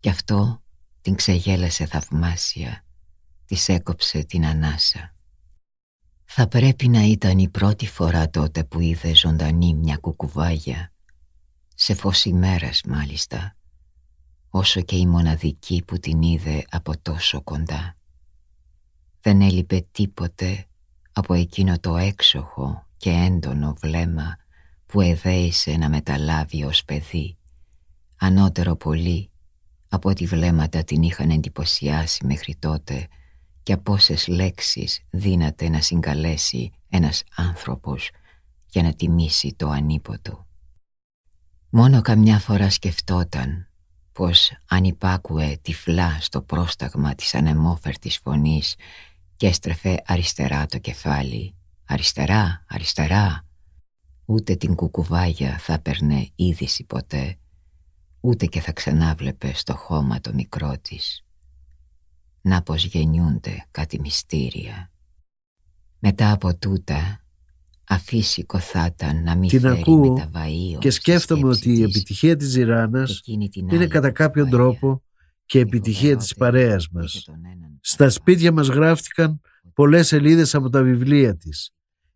Κι 0.00 0.08
αυτό 0.08 0.62
την 1.00 1.14
ξεγέλασε 1.14 1.86
θαυμάσια, 1.86 2.84
της 3.50 3.68
έκοψε 3.68 4.24
την 4.24 4.46
ανάσα. 4.46 5.14
Θα 6.24 6.48
πρέπει 6.48 6.88
να 6.88 7.02
ήταν 7.02 7.38
η 7.38 7.48
πρώτη 7.48 7.86
φορά 7.86 8.30
τότε 8.30 8.64
που 8.64 8.80
είδε 8.80 9.14
ζωντανή 9.14 9.74
μια 9.74 9.96
κουκουβάγια 9.96 10.92
σε 11.74 11.94
φως 11.94 12.24
ημέρας 12.24 12.82
μάλιστα 12.86 13.56
όσο 14.50 14.80
και 14.80 14.96
η 14.96 15.06
μοναδική 15.06 15.82
που 15.86 15.98
την 15.98 16.22
είδε 16.22 16.64
από 16.70 16.98
τόσο 17.02 17.42
κοντά. 17.42 17.96
Δεν 19.20 19.40
έλειπε 19.40 19.86
τίποτε 19.90 20.66
από 21.12 21.34
εκείνο 21.34 21.78
το 21.78 21.96
έξοχο 21.96 22.86
και 22.96 23.10
έντονο 23.10 23.74
βλέμμα 23.80 24.36
που 24.86 25.00
εδέησε 25.00 25.76
να 25.76 25.88
μεταλάβει 25.88 26.64
ως 26.64 26.84
παιδί, 26.84 27.38
ανώτερο 28.16 28.76
πολύ 28.76 29.30
από 29.88 30.08
ό,τι 30.08 30.26
βλέμματα 30.26 30.84
την 30.84 31.02
είχαν 31.02 31.30
εντυπωσιάσει 31.30 32.26
μέχρι 32.26 32.56
τότε 32.56 33.08
και 33.62 33.72
από 33.72 33.82
πόσες 33.82 34.26
λέξεις 34.26 35.00
δύναται 35.10 35.68
να 35.68 35.80
συγκαλέσει 35.80 36.72
ένας 36.88 37.22
άνθρωπος 37.36 38.10
για 38.68 38.82
να 38.82 38.94
τιμήσει 38.94 39.54
το 39.56 39.68
ανίποτο. 39.68 40.46
Μόνο 41.70 42.00
καμιά 42.00 42.38
φορά 42.38 42.70
σκεφτόταν 42.70 43.68
πως 44.12 44.52
αν 44.66 44.84
υπάκουε 44.84 45.58
τυφλά 45.62 46.18
στο 46.20 46.42
πρόσταγμα 46.42 47.14
της 47.14 47.34
ανεμόφερτης 47.34 48.18
φωνής 48.18 48.74
και 49.36 49.46
έστρεφε 49.46 50.02
αριστερά 50.06 50.66
το 50.66 50.78
κεφάλι. 50.78 51.54
Αριστερά, 51.86 52.64
αριστερά. 52.68 53.46
Ούτε 54.24 54.54
την 54.54 54.74
κουκουβάγια 54.74 55.58
θα 55.58 55.72
έπαιρνε 55.72 56.28
είδηση 56.34 56.84
ποτέ, 56.84 57.38
ούτε 58.20 58.46
και 58.46 58.60
θα 58.60 58.72
ξανάβλεπε 58.72 59.52
στο 59.54 59.74
χώμα 59.76 60.20
το 60.20 60.34
μικρό 60.34 60.74
της. 60.82 61.24
Να 62.42 62.62
πως 62.62 62.84
γεννιούνται 62.84 63.66
κάτι 63.70 64.00
μυστήρια. 64.00 64.90
Μετά 65.98 66.32
από 66.32 66.56
τούτα, 66.56 67.24
αφύσικο 67.88 68.58
θα 68.58 68.86
ήταν 68.86 69.22
να 69.22 69.36
μην 69.36 69.48
Την 69.48 69.60
φέρει 69.60 69.80
ακούω 69.80 70.14
με 70.14 70.20
τα 70.20 70.30
βαΐο 70.34 70.78
Και 70.78 70.90
στη 70.90 71.00
σκέφτομαι 71.00 71.54
σκέψη 71.54 71.68
ότι 71.68 71.80
η 71.80 71.84
της 71.84 71.96
επιτυχία 71.96 72.36
της 72.36 72.48
Ζηράνας 72.48 73.18
εκείνη 73.18 73.48
την 73.48 73.68
είναι 73.68 73.76
άλλη 73.76 73.88
κατά 73.88 74.10
κάποιον 74.10 74.44
κουκουβάγια. 74.44 74.78
τρόπο 74.78 75.02
και 75.44 75.58
Η 75.58 75.60
επιτυχία 75.60 76.16
της 76.16 76.34
φοβερότερη 76.34 76.64
παρέας 76.64 76.84
είχε 76.84 76.98
μας. 76.98 77.22
τον 77.24 77.34
έναν 77.44 77.78
Στα 77.80 77.96
πατέρα 77.96 78.10
σπίτια 78.10 78.52
μας 78.52 78.68
γράφτηκαν 78.68 79.40
πολλές 79.74 80.06
σελίδες 80.06 80.54
από 80.54 80.70
τα 80.70 80.82
βιβλία 80.82 81.36
της. 81.36 81.70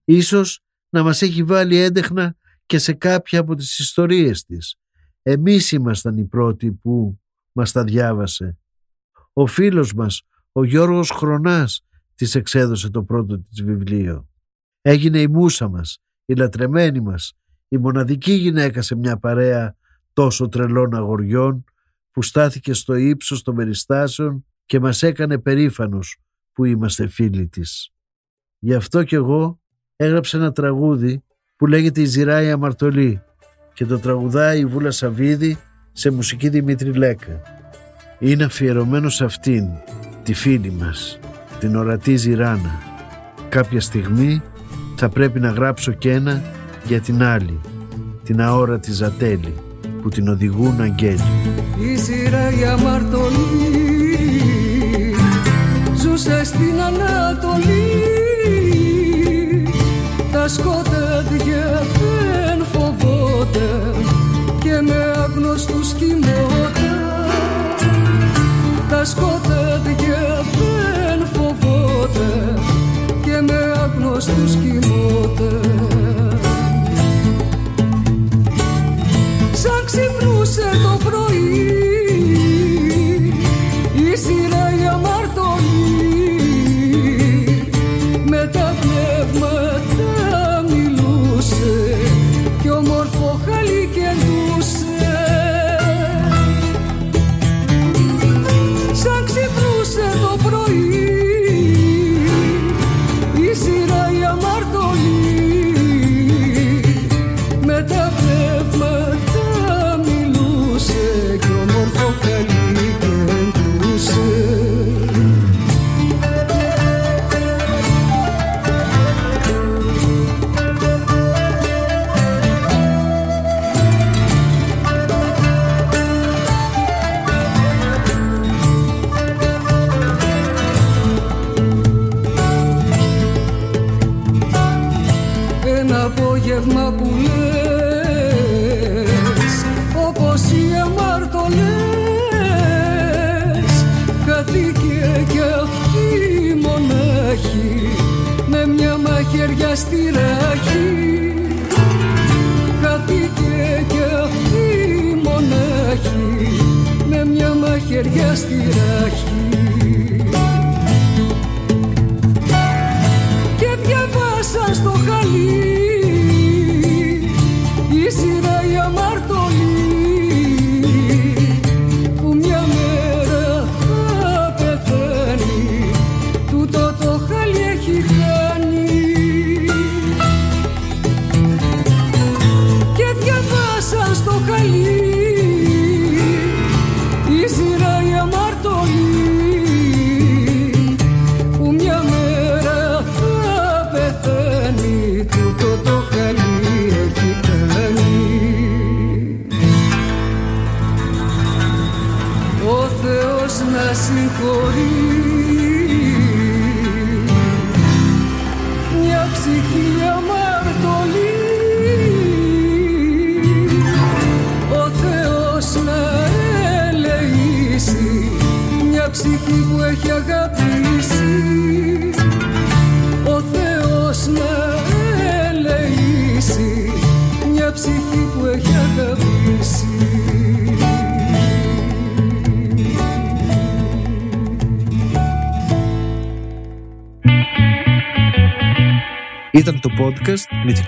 Ίσως 0.05 0.61
να 0.89 1.03
μας 1.03 1.22
έχει 1.22 1.43
βάλει 1.43 1.77
έντεχνα 1.77 2.37
και 2.66 2.79
σε 2.79 2.93
κάποια 2.93 3.41
από 3.41 3.55
τις 3.55 3.79
ιστορίες 3.79 4.45
της. 4.45 4.77
Εμείς 5.22 5.72
ήμασταν 5.72 6.16
οι 6.18 6.25
πρώτοι 6.25 6.72
που 6.72 7.20
μας 7.53 7.72
τα 7.72 7.85
διάβασε. 7.85 8.59
Ο 9.37 9.47
φίλος 9.47 9.95
μας, 9.95 10.22
ο 10.53 10.64
Γιώργος 10.64 11.11
Χρονάς, 11.11 11.85
της 12.14 12.35
εξέδωσε 12.35 12.91
το 12.91 13.03
πρώτο 13.03 13.39
της 13.39 13.62
βιβλίο. 13.62 14.28
Έγινε 14.80 15.20
η 15.20 15.28
μούσα 15.28 15.68
μας, 15.68 15.99
η 16.24 16.35
λατρεμένη 16.35 17.01
μας, 17.01 17.32
η 17.68 17.78
μοναδική 17.78 18.32
γυναίκα 18.32 18.82
σε 18.82 18.95
μια 18.95 19.18
παρέα 19.18 19.76
τόσο 20.12 20.49
τρελών 20.49 20.95
αγοριών 20.95 21.64
που 22.11 22.22
στάθηκε 22.22 22.72
στο 22.72 22.95
ύψος 22.95 23.43
των 23.43 23.55
περιστάσεων 23.55 24.45
και 24.64 24.80
μας 24.80 25.03
έκανε 25.03 25.39
περήφανος 25.39 26.16
που 26.53 26.64
είμαστε 26.64 27.07
φίλοι 27.07 27.49
της. 27.49 27.93
Γι' 28.59 28.74
αυτό 28.74 29.05
κι 29.05 29.14
εγώ 29.14 29.61
έγραψα 29.97 30.39
ένα 30.39 30.53
τραγούδι 30.53 31.24
που 31.57 31.66
λέγεται 31.66 32.01
«Η 32.01 32.05
Ζηρά 32.05 32.43
η 32.43 32.51
Αμαρτωλή» 32.51 33.22
και 33.74 33.87
το 33.87 33.99
τραγουδάει 33.99 34.61
η 34.61 34.66
Βούλα 34.66 34.91
Σαββίδη 34.91 35.59
σε 35.93 36.11
μουσική 36.11 36.49
Δημήτρη 36.49 36.93
Λέκα. 36.93 37.64
Είναι 38.19 38.45
αφιερωμένο 38.45 39.09
σε 39.09 39.25
αυτήν, 39.25 39.65
τη 40.23 40.35
φίλη 40.35 40.71
μας, 40.71 41.19
την 41.59 41.77
ορατή 41.77 42.17
Ζηράνα. 42.17 42.79
Κάποια 43.49 43.81
στιγμή 43.81 44.43
θα 44.97 45.09
πρέπει 45.09 45.41
να 45.41 45.49
γράψω 45.49 45.93
και 45.93 46.11
ένα 46.11 46.43
για 46.85 47.01
την 47.01 47.23
άλλη, 47.23 47.61
την 48.25 48.41
αόρατη 48.41 48.93
Ζατέλη, 48.93 49.55
που 50.03 50.09
την 50.09 50.29
οδηγούν 50.29 50.81
αγγέλοι. 50.81 51.21
Η 51.93 51.97
σειρά 51.97 52.59
η 52.59 52.65
αμαρτωλή 52.65 53.75
ζούσε 55.97 56.45
στην 56.45 56.81
Ανατολή 56.81 58.15
τα 60.33 60.49
σκοτάδια 60.49 61.83
δεν 62.01 62.65
φοβόταν 62.73 63.95
και 64.59 64.81
με 64.81 65.15
άγνωστους 65.17 65.93
κοιμόταν 65.93 66.84
τα 68.95 69.05
σκοτάδια 69.05 70.45
δεν 70.59 71.27
φοβόταν 71.33 72.59
και 73.25 73.41
με 73.41 73.75
άγνωστους 73.83 74.55
κοιμόταν. 74.55 76.39
Σαν 79.53 79.85
ξυπνούσε 79.85 80.71
το 80.83 80.99
πρωί 81.05 81.73
η 83.95 84.17
σειρά 84.17 84.75
η 84.83 84.87
αμαρτωλή 84.93 86.39
με 88.27 88.51
τα 88.53 88.75
πνεύματα 88.81 89.74